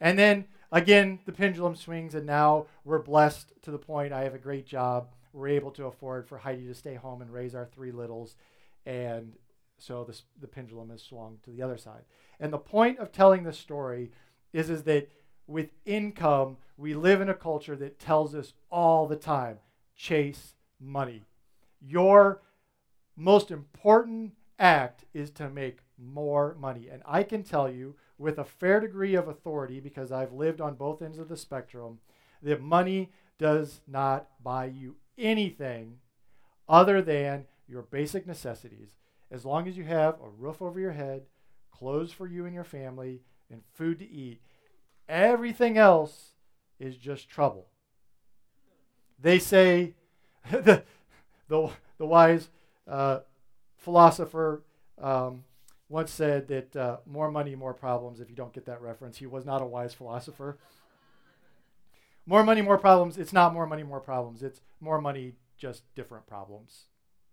And 0.01 0.19
then 0.19 0.47
again, 0.73 1.21
the 1.27 1.33
pendulum 1.33 1.77
swings, 1.77 2.15
and 2.15 2.27
now 2.27 2.67
we're 2.85 3.03
blessed 3.03 3.53
to 3.63 3.71
the 3.71 3.79
point 3.79 4.13
I 4.13 4.25
have 4.25 4.35
a 4.35 4.39
great 4.39 4.67
job. 4.67 5.09
We're 5.33 5.49
able 5.49 5.71
to 5.73 5.87
afford 5.87 6.27
for 6.27 6.39
Heidi 6.39 6.67
to 6.67 6.75
stay 6.75 6.95
home 6.95 7.23
and 7.23 7.33
raise 7.33 7.55
our 7.55 7.67
three 7.67 7.93
littles. 7.93 8.37
And 8.85 9.35
so 9.81 10.05
this, 10.05 10.23
the 10.41 10.47
pendulum 10.47 10.91
has 10.91 11.03
swung 11.03 11.39
to 11.45 11.51
the 11.51 11.63
other 11.63 11.79
side. 11.79 12.03
And 12.39 12.53
the 12.53 12.59
point 12.59 12.99
of 12.99 13.13
telling 13.13 13.43
this 13.43 13.59
story 13.59 14.11
is, 14.53 14.71
is 14.71 14.83
that 14.85 15.11
with 15.47 15.71
income, 15.85 16.59
we 16.77 16.95
live 16.95 17.21
in 17.21 17.29
a 17.29 17.35
culture 17.35 17.77
that 17.77 17.99
tells 17.99 18.35
us 18.35 18.53
all 18.71 19.07
the 19.07 19.17
time 19.17 19.59
chase 19.97 20.55
money. 20.81 21.25
Your 21.81 22.43
most 23.17 23.51
important 23.51 24.33
act 24.59 25.05
is 25.13 25.31
to 25.31 25.51
make 25.51 25.79
more 25.99 26.57
money. 26.59 26.89
And 26.91 27.03
I 27.05 27.23
can 27.23 27.43
tell 27.43 27.71
you 27.71 27.97
with 28.19 28.39
a 28.39 28.45
fair 28.45 28.81
degree 28.81 29.15
of 29.15 29.29
authority, 29.29 29.81
because 29.81 30.13
I've 30.13 30.33
lived 30.33 30.61
on 30.61 30.75
both 30.75 31.03
ends 31.03 31.19
of 31.19 31.29
the 31.29 31.37
spectrum, 31.37 31.99
that 32.43 32.61
money 32.61 33.11
does 33.39 33.81
not 33.87 34.29
buy 34.43 34.67
you 34.67 34.97
anything 35.19 35.99
other 36.69 37.03
than 37.03 37.47
your 37.67 37.83
basic 37.83 38.27
necessities. 38.27 38.91
As 39.31 39.45
long 39.45 39.69
as 39.69 39.77
you 39.77 39.85
have 39.85 40.15
a 40.21 40.29
roof 40.29 40.61
over 40.61 40.81
your 40.81 40.93
head, 40.93 41.23
clothes 41.73 42.13
for 42.13 42.27
you 42.27 42.47
and 42.47 42.55
your 42.55 42.65
family, 42.65 43.23
and 43.51 43.63
food 43.75 43.99
to 43.99 44.11
eat, 44.11 44.41
everything 45.09 45.77
else 45.79 46.33
is 46.79 46.97
just 46.97 47.29
trouble. 47.29 47.67
They 49.21 49.39
say, 49.39 49.95
the, 50.51 50.83
the, 51.49 51.71
the 51.99 52.07
wise 52.07 52.49
uh, 52.89 53.21
philosopher 53.77 54.63
um, 55.01 55.45
once 55.89 56.11
said 56.13 56.49
that 56.49 56.77
uh, 56.77 56.97
more 57.07 57.31
money, 57.31 57.55
more 57.55 57.75
problems. 57.75 58.21
If 58.21 58.31
you 58.31 58.37
don't 58.37 58.53
get 58.53 58.67
that 58.67 58.81
reference, 58.81 59.19
he 59.19 59.27
was 59.27 59.45
not 59.45 59.63
a 59.63 59.67
wise 59.67 59.93
philosopher. 59.93 60.59
more 62.27 62.45
money, 62.45 62.63
more 62.63 62.79
problems. 62.79 63.19
It's 63.19 63.33
not 63.33 63.53
more 63.53 63.67
money, 63.67 63.83
more 63.83 64.01
problems. 64.01 64.43
It's 64.43 64.61
more 64.81 65.01
money, 65.01 65.35
just 65.59 65.83
different 65.95 66.27
problems. 66.27 66.85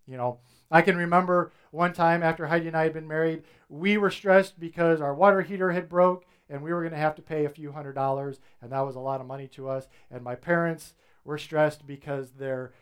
You 0.08 0.16
know, 0.16 0.38
I 0.70 0.82
can 0.82 0.96
remember 0.96 1.52
one 1.70 1.92
time 1.92 2.22
after 2.22 2.46
Heidi 2.46 2.66
and 2.66 2.76
I 2.76 2.84
had 2.84 2.94
been 2.94 3.06
married, 3.06 3.42
we 3.68 3.98
were 3.98 4.10
stressed 4.10 4.58
because 4.58 5.00
our 5.00 5.14
water 5.14 5.42
heater 5.42 5.70
had 5.70 5.88
broke 5.88 6.24
and 6.48 6.62
we 6.62 6.72
were 6.72 6.80
going 6.80 6.92
to 6.92 6.98
have 6.98 7.14
to 7.16 7.22
pay 7.22 7.44
a 7.44 7.50
few 7.50 7.72
hundred 7.72 7.92
dollars, 7.92 8.40
and 8.62 8.72
that 8.72 8.86
was 8.86 8.96
a 8.96 9.00
lot 9.00 9.20
of 9.20 9.26
money 9.26 9.46
to 9.48 9.68
us. 9.68 9.86
And 10.10 10.24
my 10.24 10.34
parents 10.34 10.94
were 11.24 11.36
stressed 11.36 11.86
because 11.86 12.30
their 12.30 12.72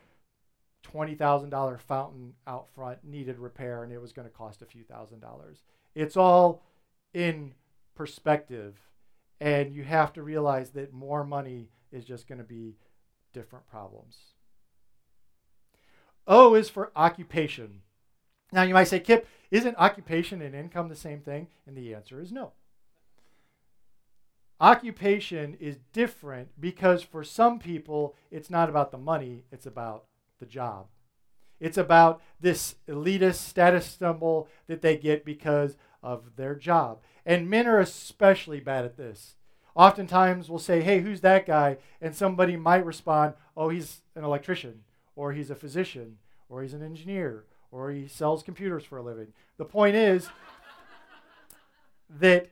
$20,000 0.84 1.80
fountain 1.80 2.34
out 2.46 2.68
front 2.74 2.98
needed 3.02 3.38
repair 3.38 3.82
and 3.82 3.92
it 3.92 4.00
was 4.00 4.12
going 4.12 4.28
to 4.28 4.32
cost 4.32 4.62
a 4.62 4.66
few 4.66 4.84
thousand 4.84 5.20
dollars. 5.20 5.64
It's 5.96 6.16
all 6.16 6.62
in 7.12 7.54
perspective, 7.96 8.78
and 9.40 9.72
you 9.72 9.82
have 9.82 10.12
to 10.12 10.22
realize 10.22 10.70
that 10.70 10.92
more 10.92 11.24
money 11.24 11.70
is 11.90 12.04
just 12.04 12.28
going 12.28 12.38
to 12.38 12.44
be 12.44 12.76
different 13.32 13.66
problems. 13.66 14.35
O 16.26 16.54
is 16.54 16.68
for 16.68 16.92
occupation. 16.96 17.82
Now 18.52 18.62
you 18.62 18.74
might 18.74 18.84
say, 18.88 19.00
Kip, 19.00 19.28
isn't 19.50 19.76
occupation 19.76 20.42
and 20.42 20.54
income 20.54 20.88
the 20.88 20.96
same 20.96 21.20
thing? 21.20 21.48
And 21.66 21.76
the 21.76 21.94
answer 21.94 22.20
is 22.20 22.32
no. 22.32 22.52
Occupation 24.60 25.56
is 25.60 25.76
different 25.92 26.48
because 26.58 27.02
for 27.02 27.22
some 27.22 27.58
people, 27.58 28.14
it's 28.30 28.48
not 28.50 28.70
about 28.70 28.90
the 28.90 28.98
money, 28.98 29.44
it's 29.52 29.66
about 29.66 30.04
the 30.38 30.46
job. 30.46 30.86
It's 31.60 31.78
about 31.78 32.22
this 32.40 32.76
elitist 32.88 33.36
status 33.36 33.86
symbol 33.86 34.48
that 34.66 34.82
they 34.82 34.96
get 34.96 35.24
because 35.24 35.76
of 36.02 36.36
their 36.36 36.54
job. 36.54 37.00
And 37.24 37.50
men 37.50 37.66
are 37.66 37.80
especially 37.80 38.60
bad 38.60 38.84
at 38.84 38.96
this. 38.96 39.36
Oftentimes 39.74 40.48
we'll 40.48 40.58
say, 40.58 40.80
hey, 40.80 41.00
who's 41.00 41.20
that 41.20 41.46
guy? 41.46 41.76
And 42.00 42.14
somebody 42.14 42.56
might 42.56 42.84
respond, 42.84 43.34
oh, 43.56 43.68
he's 43.68 44.00
an 44.14 44.24
electrician, 44.24 44.84
or 45.16 45.32
he's 45.32 45.50
a 45.50 45.56
physician, 45.56 46.18
or 46.48 46.62
he's 46.62 46.74
an 46.74 46.82
engineer, 46.82 47.44
or 47.72 47.90
he 47.90 48.06
sells 48.06 48.42
computers 48.42 48.84
for 48.84 48.98
a 48.98 49.02
living. 49.02 49.32
The 49.56 49.64
point 49.64 49.96
is 49.96 50.28
that 52.08 52.48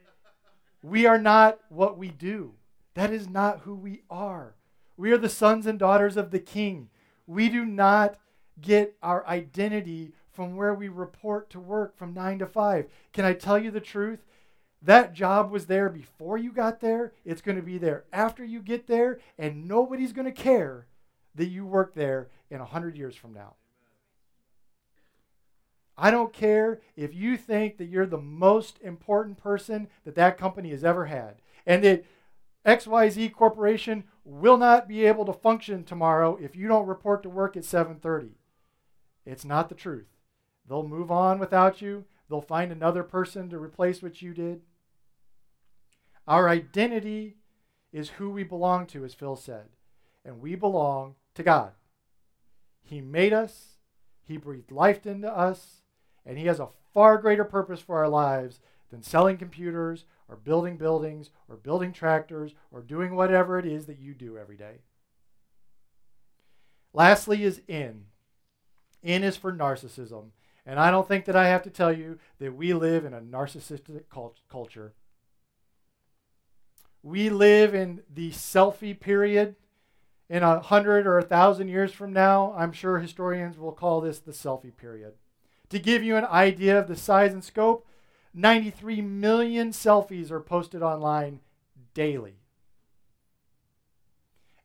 we 0.81 1.05
are 1.05 1.19
not 1.19 1.59
what 1.69 1.97
we 1.97 2.09
do. 2.09 2.55
That 2.95 3.11
is 3.11 3.29
not 3.29 3.61
who 3.61 3.75
we 3.75 4.01
are. 4.09 4.55
We 4.97 5.11
are 5.11 5.17
the 5.17 5.29
sons 5.29 5.65
and 5.65 5.79
daughters 5.79 6.17
of 6.17 6.31
the 6.31 6.39
King. 6.39 6.89
We 7.27 7.49
do 7.49 7.65
not 7.65 8.17
get 8.59 8.95
our 9.01 9.25
identity 9.27 10.13
from 10.31 10.55
where 10.55 10.73
we 10.73 10.89
report 10.89 11.49
to 11.51 11.59
work 11.59 11.97
from 11.97 12.13
9 12.13 12.39
to 12.39 12.45
5. 12.45 12.87
Can 13.13 13.25
I 13.25 13.33
tell 13.33 13.57
you 13.57 13.71
the 13.71 13.79
truth? 13.79 14.19
That 14.81 15.13
job 15.13 15.51
was 15.51 15.65
there 15.65 15.89
before 15.89 16.37
you 16.37 16.51
got 16.51 16.79
there. 16.79 17.13
It's 17.23 17.41
going 17.41 17.57
to 17.57 17.63
be 17.63 17.77
there 17.77 18.03
after 18.13 18.43
you 18.43 18.61
get 18.61 18.87
there, 18.87 19.19
and 19.37 19.67
nobody's 19.67 20.13
going 20.13 20.25
to 20.25 20.31
care 20.31 20.87
that 21.33 21.47
you 21.47 21.65
work 21.65 21.95
there 21.95 22.29
in 22.49 22.59
100 22.59 22.97
years 22.97 23.15
from 23.15 23.33
now. 23.33 23.55
I 25.97 26.11
don't 26.11 26.33
care 26.33 26.81
if 26.95 27.13
you 27.13 27.37
think 27.37 27.77
that 27.77 27.85
you're 27.85 28.05
the 28.05 28.17
most 28.17 28.79
important 28.81 29.37
person 29.37 29.87
that 30.03 30.15
that 30.15 30.37
company 30.37 30.71
has 30.71 30.83
ever 30.83 31.05
had 31.05 31.35
and 31.65 31.83
that 31.83 32.03
XYZ 32.65 33.31
Corporation 33.33 34.03
will 34.23 34.57
not 34.57 34.87
be 34.87 35.05
able 35.05 35.25
to 35.25 35.33
function 35.33 35.83
tomorrow 35.83 36.37
if 36.41 36.55
you 36.55 36.67
don't 36.67 36.87
report 36.87 37.23
to 37.23 37.29
work 37.29 37.55
at 37.55 37.63
7:30. 37.63 38.31
It's 39.25 39.45
not 39.45 39.69
the 39.69 39.75
truth. 39.75 40.17
They'll 40.67 40.87
move 40.87 41.11
on 41.11 41.39
without 41.39 41.81
you. 41.81 42.05
They'll 42.27 42.41
find 42.41 42.71
another 42.71 43.03
person 43.03 43.49
to 43.49 43.59
replace 43.59 44.01
what 44.01 44.21
you 44.21 44.33
did. 44.33 44.63
Our 46.27 46.49
identity 46.49 47.37
is 47.91 48.09
who 48.11 48.31
we 48.31 48.43
belong 48.43 48.87
to, 48.87 49.05
as 49.05 49.13
Phil 49.13 49.35
said, 49.35 49.69
and 50.25 50.41
we 50.41 50.55
belong 50.55 51.15
to 51.35 51.43
God. 51.43 51.73
He 52.85 53.01
made 53.01 53.33
us, 53.33 53.77
He 54.23 54.37
breathed 54.37 54.71
life 54.71 55.05
into 55.05 55.29
us, 55.29 55.81
and 56.25 56.37
He 56.37 56.45
has 56.45 56.59
a 56.59 56.69
far 56.93 57.17
greater 57.17 57.43
purpose 57.43 57.81
for 57.81 57.97
our 57.97 58.07
lives 58.07 58.59
than 58.91 59.01
selling 59.01 59.37
computers 59.37 60.05
or 60.29 60.35
building 60.35 60.77
buildings 60.77 61.31
or 61.49 61.57
building 61.57 61.91
tractors 61.91 62.53
or 62.71 62.81
doing 62.81 63.15
whatever 63.15 63.59
it 63.59 63.65
is 63.65 63.87
that 63.87 63.99
you 63.99 64.13
do 64.13 64.37
every 64.37 64.55
day. 64.55 64.77
Lastly, 66.93 67.43
is 67.43 67.61
in. 67.67 68.05
In 69.03 69.23
is 69.23 69.35
for 69.35 69.51
narcissism. 69.51 70.27
And 70.65 70.79
I 70.79 70.91
don't 70.91 71.07
think 71.07 71.25
that 71.25 71.35
I 71.35 71.47
have 71.47 71.63
to 71.63 71.69
tell 71.69 71.91
you 71.91 72.19
that 72.39 72.55
we 72.55 72.73
live 72.73 73.03
in 73.03 73.13
a 73.13 73.21
narcissistic 73.21 74.03
cult- 74.09 74.39
culture. 74.49 74.93
We 77.03 77.29
live 77.29 77.75
in 77.75 78.01
the 78.11 78.31
selfie 78.31 78.99
period. 78.99 79.55
In 80.29 80.41
a 80.41 80.59
hundred 80.59 81.05
or 81.05 81.17
a 81.17 81.23
thousand 81.23 81.69
years 81.69 81.91
from 81.91 82.11
now, 82.11 82.53
I'm 82.57 82.71
sure 82.71 82.99
historians 82.99 83.57
will 83.57 83.71
call 83.71 84.01
this 84.01 84.19
the 84.19 84.31
selfie 84.31 84.75
period. 84.75 85.13
To 85.69 85.79
give 85.79 86.03
you 86.03 86.15
an 86.15 86.25
idea 86.25 86.79
of 86.79 86.87
the 86.87 86.95
size 86.95 87.33
and 87.33 87.43
scope, 87.43 87.87
93 88.33 89.01
million 89.01 89.71
selfies 89.71 90.31
are 90.31 90.39
posted 90.39 90.81
online 90.81 91.39
daily. 91.93 92.35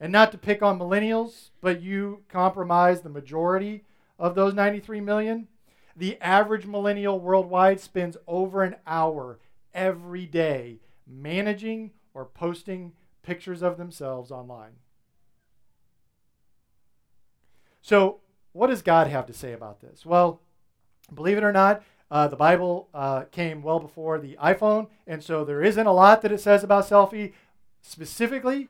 And 0.01 0.11
not 0.11 0.33
to 0.33 0.38
pick 0.38 0.62
on 0.62 0.79
millennials, 0.79 1.51
but 1.61 1.83
you 1.83 2.23
compromise 2.29 3.03
the 3.03 3.11
majority 3.11 3.85
of 4.18 4.35
those 4.35 4.55
93 4.55 5.01
million. 5.03 5.49
The 5.94 6.18
average 6.23 6.66
millennial 6.66 7.20
worldwide 7.20 7.81
spends 7.81 8.16
over 8.27 8.62
an 8.62 8.77
hour 8.87 9.38
every 9.75 10.25
day 10.25 10.81
managing 11.07 11.90
or 12.14 12.25
posting 12.25 12.92
pictures 13.23 13.62
of 13.62 13.77
themselves 13.77 14.31
online. 14.31 14.73
So, 17.83 18.21
what 18.53 18.66
does 18.69 18.83
God 18.83 19.07
have 19.07 19.27
to 19.27 19.33
say 19.33 19.53
about 19.53 19.81
this? 19.81 20.05
Well, 20.05 20.40
believe 21.14 21.38
it 21.38 21.45
or 21.45 21.53
not, 21.53 21.83
uh, 22.11 22.27
the 22.27 22.37
Bible 22.37 22.88
uh, 22.93 23.23
came 23.31 23.62
well 23.62 23.79
before 23.79 24.19
the 24.19 24.37
iPhone, 24.43 24.88
and 25.07 25.23
so 25.23 25.45
there 25.45 25.62
isn't 25.62 25.87
a 25.87 25.93
lot 25.93 26.23
that 26.23 26.33
it 26.33 26.40
says 26.40 26.64
about 26.64 26.88
selfie 26.88 27.33
specifically. 27.81 28.69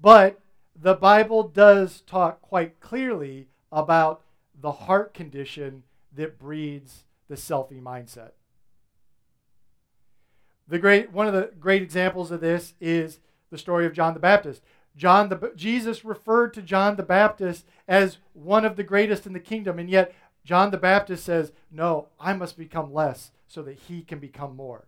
But 0.00 0.40
the 0.74 0.94
Bible 0.94 1.42
does 1.42 2.00
talk 2.00 2.40
quite 2.40 2.80
clearly 2.80 3.48
about 3.70 4.22
the 4.58 4.72
heart 4.72 5.12
condition 5.12 5.82
that 6.14 6.38
breeds 6.38 7.04
the 7.28 7.34
selfie 7.34 7.82
mindset. 7.82 8.30
The 10.66 10.78
great, 10.78 11.12
one 11.12 11.26
of 11.26 11.34
the 11.34 11.50
great 11.58 11.82
examples 11.82 12.30
of 12.30 12.40
this 12.40 12.74
is 12.80 13.18
the 13.50 13.58
story 13.58 13.86
of 13.86 13.92
John 13.92 14.14
the 14.14 14.20
Baptist. 14.20 14.62
John 14.96 15.28
the, 15.28 15.52
Jesus 15.56 16.04
referred 16.04 16.52
to 16.54 16.62
John 16.62 16.96
the 16.96 17.02
Baptist 17.02 17.64
as 17.88 18.18
one 18.32 18.64
of 18.64 18.76
the 18.76 18.82
greatest 18.82 19.26
in 19.26 19.32
the 19.32 19.40
kingdom, 19.40 19.78
and 19.78 19.88
yet 19.88 20.14
John 20.44 20.70
the 20.70 20.78
Baptist 20.78 21.24
says, 21.24 21.52
No, 21.70 22.08
I 22.18 22.32
must 22.32 22.58
become 22.58 22.92
less 22.92 23.30
so 23.46 23.62
that 23.62 23.78
he 23.88 24.02
can 24.02 24.18
become 24.18 24.56
more. 24.56 24.86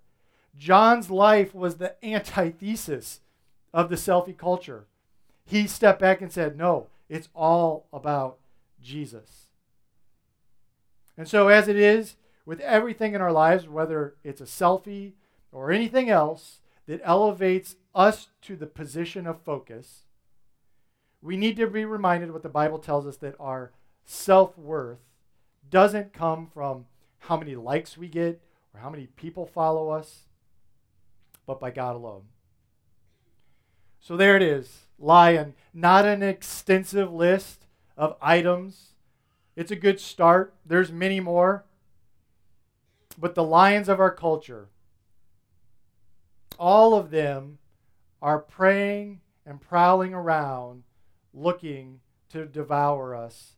John's 0.56 1.10
life 1.10 1.54
was 1.54 1.76
the 1.76 1.94
antithesis 2.04 3.20
of 3.72 3.88
the 3.88 3.96
selfie 3.96 4.36
culture. 4.36 4.86
He 5.44 5.66
stepped 5.66 6.00
back 6.00 6.20
and 6.20 6.32
said, 6.32 6.56
No, 6.56 6.88
it's 7.08 7.28
all 7.34 7.86
about 7.92 8.38
Jesus. 8.80 9.46
And 11.16 11.28
so, 11.28 11.48
as 11.48 11.68
it 11.68 11.76
is 11.76 12.16
with 12.44 12.60
everything 12.60 13.14
in 13.14 13.20
our 13.20 13.32
lives, 13.32 13.68
whether 13.68 14.14
it's 14.24 14.40
a 14.40 14.44
selfie 14.44 15.12
or 15.52 15.70
anything 15.70 16.10
else, 16.10 16.60
that 16.86 17.00
elevates 17.04 17.76
us 17.94 18.28
to 18.42 18.56
the 18.56 18.66
position 18.66 19.26
of 19.26 19.42
focus, 19.42 20.04
we 21.20 21.36
need 21.36 21.56
to 21.56 21.66
be 21.66 21.84
reminded 21.84 22.32
what 22.32 22.42
the 22.42 22.48
Bible 22.48 22.78
tells 22.78 23.06
us 23.06 23.16
that 23.18 23.36
our 23.38 23.72
self 24.04 24.56
worth 24.58 24.98
doesn't 25.70 26.12
come 26.12 26.46
from 26.52 26.86
how 27.20 27.36
many 27.36 27.54
likes 27.54 27.96
we 27.96 28.08
get 28.08 28.42
or 28.74 28.80
how 28.80 28.90
many 28.90 29.06
people 29.06 29.46
follow 29.46 29.90
us, 29.90 30.24
but 31.46 31.60
by 31.60 31.70
God 31.70 31.94
alone. 31.94 32.22
So 34.00 34.16
there 34.16 34.36
it 34.36 34.42
is, 34.42 34.86
lion. 34.98 35.54
Not 35.72 36.04
an 36.04 36.22
extensive 36.22 37.12
list 37.12 37.66
of 37.96 38.16
items. 38.20 38.94
It's 39.54 39.70
a 39.70 39.76
good 39.76 40.00
start. 40.00 40.54
There's 40.66 40.90
many 40.90 41.20
more. 41.20 41.64
But 43.16 43.34
the 43.34 43.44
lions 43.44 43.88
of 43.88 44.00
our 44.00 44.10
culture, 44.10 44.68
all 46.58 46.94
of 46.94 47.10
them 47.10 47.58
are 48.22 48.38
preying 48.38 49.20
and 49.44 49.60
prowling 49.60 50.14
around 50.14 50.84
looking 51.34 52.00
to 52.30 52.46
devour 52.46 53.14
us 53.14 53.56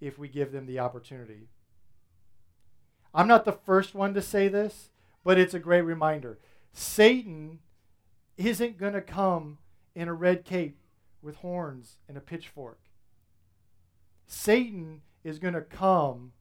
if 0.00 0.16
we 0.16 0.28
give 0.28 0.52
them 0.52 0.66
the 0.66 0.78
opportunity. 0.78 1.48
I'm 3.12 3.26
not 3.26 3.44
the 3.44 3.52
first 3.52 3.94
one 3.94 4.14
to 4.14 4.22
say 4.22 4.46
this, 4.46 4.90
but 5.24 5.38
it's 5.38 5.54
a 5.54 5.58
great 5.58 5.82
reminder. 5.82 6.38
Satan 6.72 7.58
isn't 8.36 8.78
going 8.78 8.92
to 8.92 9.00
come 9.00 9.58
in 9.94 10.06
a 10.06 10.14
red 10.14 10.44
cape 10.44 10.78
with 11.20 11.36
horns 11.36 11.98
and 12.08 12.16
a 12.16 12.20
pitchfork. 12.20 12.78
Satan 14.26 15.00
is 15.24 15.38
going 15.38 15.54
to 15.54 15.62
come 15.62 16.32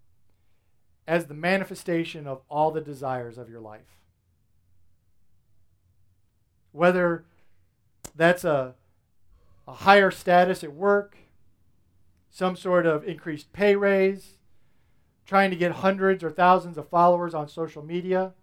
as 1.08 1.26
the 1.26 1.34
manifestation 1.34 2.28
of 2.28 2.42
all 2.50 2.72
the 2.72 2.82
desires 2.82 3.38
of 3.38 3.50
your 3.50 3.62
life. 3.62 4.02
Whether 6.72 7.26
that's 8.16 8.44
a, 8.44 8.76
a 9.68 9.74
higher 9.74 10.12
status 10.12 10.64
at 10.64 10.74
work, 10.74 11.18
some 12.30 12.56
sort 12.56 12.86
of 12.86 13.08
increased 13.08 13.52
pay 13.54 13.76
raise, 13.76 14.38
trying 15.26 15.50
to 15.50 15.56
get 15.56 15.72
hundreds 15.72 16.24
or 16.24 16.30
thousands 16.30 16.78
of 16.78 16.90
followers 16.90 17.34
on 17.34 17.48
social 17.48 17.84
media, 17.84 18.34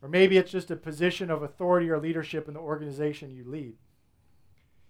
or 0.00 0.08
maybe 0.08 0.36
it's 0.36 0.50
just 0.50 0.70
a 0.70 0.76
position 0.76 1.30
of 1.30 1.42
authority 1.42 1.88
or 1.88 1.98
leadership 1.98 2.48
in 2.48 2.54
the 2.54 2.60
organization 2.60 3.34
you 3.34 3.44
lead. 3.44 3.74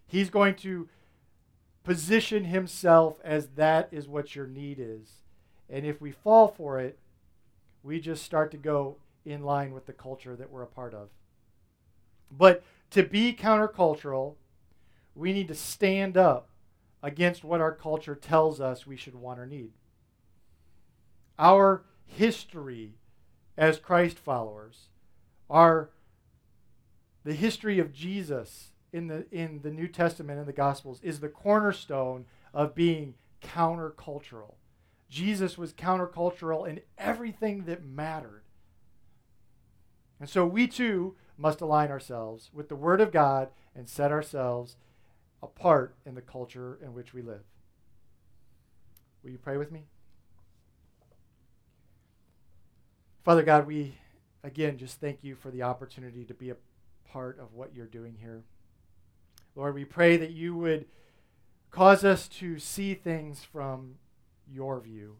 He's 0.06 0.30
going 0.30 0.54
to 0.56 0.88
position 1.84 2.44
himself 2.44 3.16
as 3.24 3.48
that 3.56 3.88
is 3.90 4.08
what 4.08 4.34
your 4.34 4.46
need 4.46 4.78
is. 4.78 5.22
And 5.68 5.84
if 5.84 6.00
we 6.00 6.12
fall 6.12 6.48
for 6.48 6.78
it, 6.78 6.98
we 7.82 8.00
just 8.00 8.22
start 8.22 8.50
to 8.52 8.56
go 8.56 8.96
in 9.24 9.42
line 9.42 9.72
with 9.72 9.86
the 9.86 9.92
culture 9.92 10.36
that 10.36 10.50
we're 10.50 10.62
a 10.62 10.66
part 10.66 10.94
of. 10.94 11.08
But 12.30 12.62
to 12.92 13.02
be 13.02 13.32
countercultural, 13.32 14.34
we 15.14 15.32
need 15.32 15.48
to 15.48 15.54
stand 15.54 16.16
up 16.16 16.48
against 17.02 17.42
what 17.42 17.60
our 17.60 17.74
culture 17.74 18.14
tells 18.14 18.60
us 18.60 18.86
we 18.86 18.96
should 18.96 19.14
want 19.14 19.40
or 19.40 19.46
need. 19.46 19.72
Our 21.38 21.84
history 22.04 22.94
as 23.56 23.78
Christ 23.78 24.18
followers, 24.18 24.88
our 25.50 25.90
the 27.24 27.34
history 27.34 27.78
of 27.78 27.92
Jesus 27.92 28.72
in 28.92 29.06
the 29.06 29.26
in 29.30 29.60
the 29.62 29.70
New 29.70 29.88
Testament 29.88 30.38
and 30.38 30.46
the 30.46 30.52
Gospels 30.52 31.00
is 31.02 31.20
the 31.20 31.28
cornerstone 31.28 32.26
of 32.52 32.74
being 32.74 33.14
countercultural. 33.42 34.54
Jesus 35.08 35.58
was 35.58 35.72
countercultural 35.72 36.68
in 36.68 36.80
everything 36.96 37.64
that 37.64 37.84
mattered. 37.84 38.44
And 40.20 40.28
so 40.28 40.46
we 40.46 40.68
too 40.68 41.16
must 41.42 41.60
align 41.60 41.90
ourselves 41.90 42.50
with 42.54 42.68
the 42.68 42.76
Word 42.76 43.00
of 43.00 43.10
God 43.10 43.48
and 43.74 43.88
set 43.88 44.12
ourselves 44.12 44.76
apart 45.42 45.96
in 46.06 46.14
the 46.14 46.22
culture 46.22 46.78
in 46.80 46.94
which 46.94 47.12
we 47.12 47.20
live. 47.20 47.42
Will 49.24 49.32
you 49.32 49.38
pray 49.38 49.56
with 49.56 49.72
me? 49.72 49.86
Father 53.24 53.42
God, 53.42 53.66
we 53.66 53.96
again 54.44 54.78
just 54.78 55.00
thank 55.00 55.24
you 55.24 55.34
for 55.34 55.50
the 55.50 55.64
opportunity 55.64 56.24
to 56.24 56.34
be 56.34 56.50
a 56.50 56.56
part 57.10 57.40
of 57.40 57.54
what 57.54 57.74
you're 57.74 57.86
doing 57.86 58.16
here. 58.20 58.44
Lord, 59.56 59.74
we 59.74 59.84
pray 59.84 60.16
that 60.16 60.30
you 60.30 60.54
would 60.54 60.86
cause 61.72 62.04
us 62.04 62.28
to 62.28 62.60
see 62.60 62.94
things 62.94 63.42
from 63.42 63.96
your 64.48 64.78
view, 64.80 65.16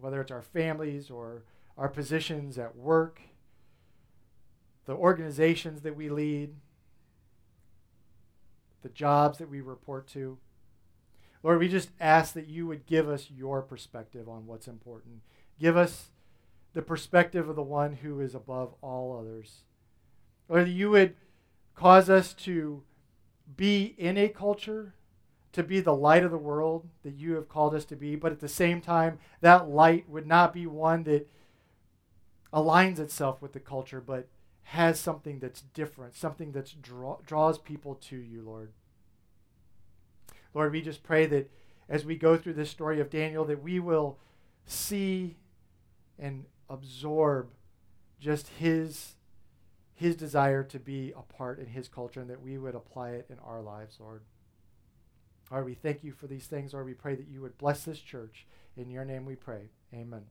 whether 0.00 0.20
it's 0.22 0.30
our 0.30 0.42
families 0.42 1.10
or 1.10 1.42
our 1.76 1.88
positions 1.88 2.56
at 2.56 2.74
work, 2.74 3.20
the 4.86 4.94
organizations 4.94 5.82
that 5.82 5.96
we 5.96 6.08
lead, 6.08 6.54
the 8.82 8.88
jobs 8.88 9.38
that 9.38 9.50
we 9.50 9.60
report 9.60 10.06
to. 10.08 10.38
Lord, 11.42 11.58
we 11.58 11.68
just 11.68 11.90
ask 12.00 12.34
that 12.34 12.48
you 12.48 12.66
would 12.66 12.86
give 12.86 13.08
us 13.08 13.30
your 13.30 13.62
perspective 13.62 14.28
on 14.28 14.46
what's 14.46 14.68
important. 14.68 15.22
Give 15.58 15.76
us 15.76 16.10
the 16.72 16.82
perspective 16.82 17.48
of 17.48 17.56
the 17.56 17.62
one 17.62 17.94
who 17.94 18.20
is 18.20 18.34
above 18.34 18.74
all 18.80 19.18
others. 19.18 19.62
Lord, 20.48 20.66
that 20.66 20.70
you 20.70 20.90
would 20.90 21.14
cause 21.74 22.08
us 22.08 22.32
to 22.34 22.82
be 23.56 23.94
in 23.98 24.16
a 24.16 24.28
culture, 24.28 24.94
to 25.52 25.62
be 25.62 25.80
the 25.80 25.94
light 25.94 26.24
of 26.24 26.30
the 26.30 26.38
world 26.38 26.88
that 27.02 27.14
you 27.14 27.34
have 27.34 27.48
called 27.48 27.74
us 27.74 27.84
to 27.86 27.96
be, 27.96 28.16
but 28.16 28.32
at 28.32 28.40
the 28.40 28.48
same 28.48 28.80
time, 28.80 29.18
that 29.40 29.68
light 29.68 30.08
would 30.08 30.26
not 30.26 30.52
be 30.52 30.66
one 30.66 31.02
that 31.04 31.28
aligns 32.52 32.98
itself 32.98 33.42
with 33.42 33.52
the 33.52 33.60
culture, 33.60 34.00
but 34.00 34.28
has 34.64 34.98
something 34.98 35.38
that's 35.38 35.60
different, 35.60 36.14
something 36.14 36.52
that 36.52 36.74
draw, 36.80 37.18
draws 37.26 37.58
people 37.58 37.94
to 37.96 38.16
you, 38.16 38.42
Lord. 38.42 38.72
Lord, 40.54 40.72
we 40.72 40.82
just 40.82 41.02
pray 41.02 41.26
that 41.26 41.50
as 41.88 42.04
we 42.04 42.16
go 42.16 42.36
through 42.36 42.54
this 42.54 42.70
story 42.70 43.00
of 43.00 43.10
Daniel, 43.10 43.44
that 43.44 43.62
we 43.62 43.80
will 43.80 44.18
see 44.66 45.36
and 46.18 46.44
absorb 46.68 47.50
just 48.20 48.48
his 48.48 49.14
his 49.94 50.16
desire 50.16 50.64
to 50.64 50.80
be 50.80 51.12
a 51.16 51.22
part 51.22 51.60
in 51.60 51.66
his 51.66 51.86
culture 51.86 52.20
and 52.20 52.30
that 52.30 52.42
we 52.42 52.58
would 52.58 52.74
apply 52.74 53.10
it 53.10 53.26
in 53.30 53.38
our 53.38 53.60
lives, 53.60 53.98
Lord. 54.00 54.22
Lord, 55.50 55.64
we 55.64 55.74
thank 55.74 56.02
you 56.02 56.12
for 56.12 56.26
these 56.26 56.46
things. 56.46 56.72
Lord, 56.72 56.86
we 56.86 56.94
pray 56.94 57.14
that 57.14 57.28
you 57.28 57.40
would 57.42 57.56
bless 57.56 57.84
this 57.84 58.00
church. 58.00 58.46
In 58.76 58.90
your 58.90 59.04
name 59.04 59.26
we 59.26 59.36
pray. 59.36 59.68
Amen. 59.94 60.22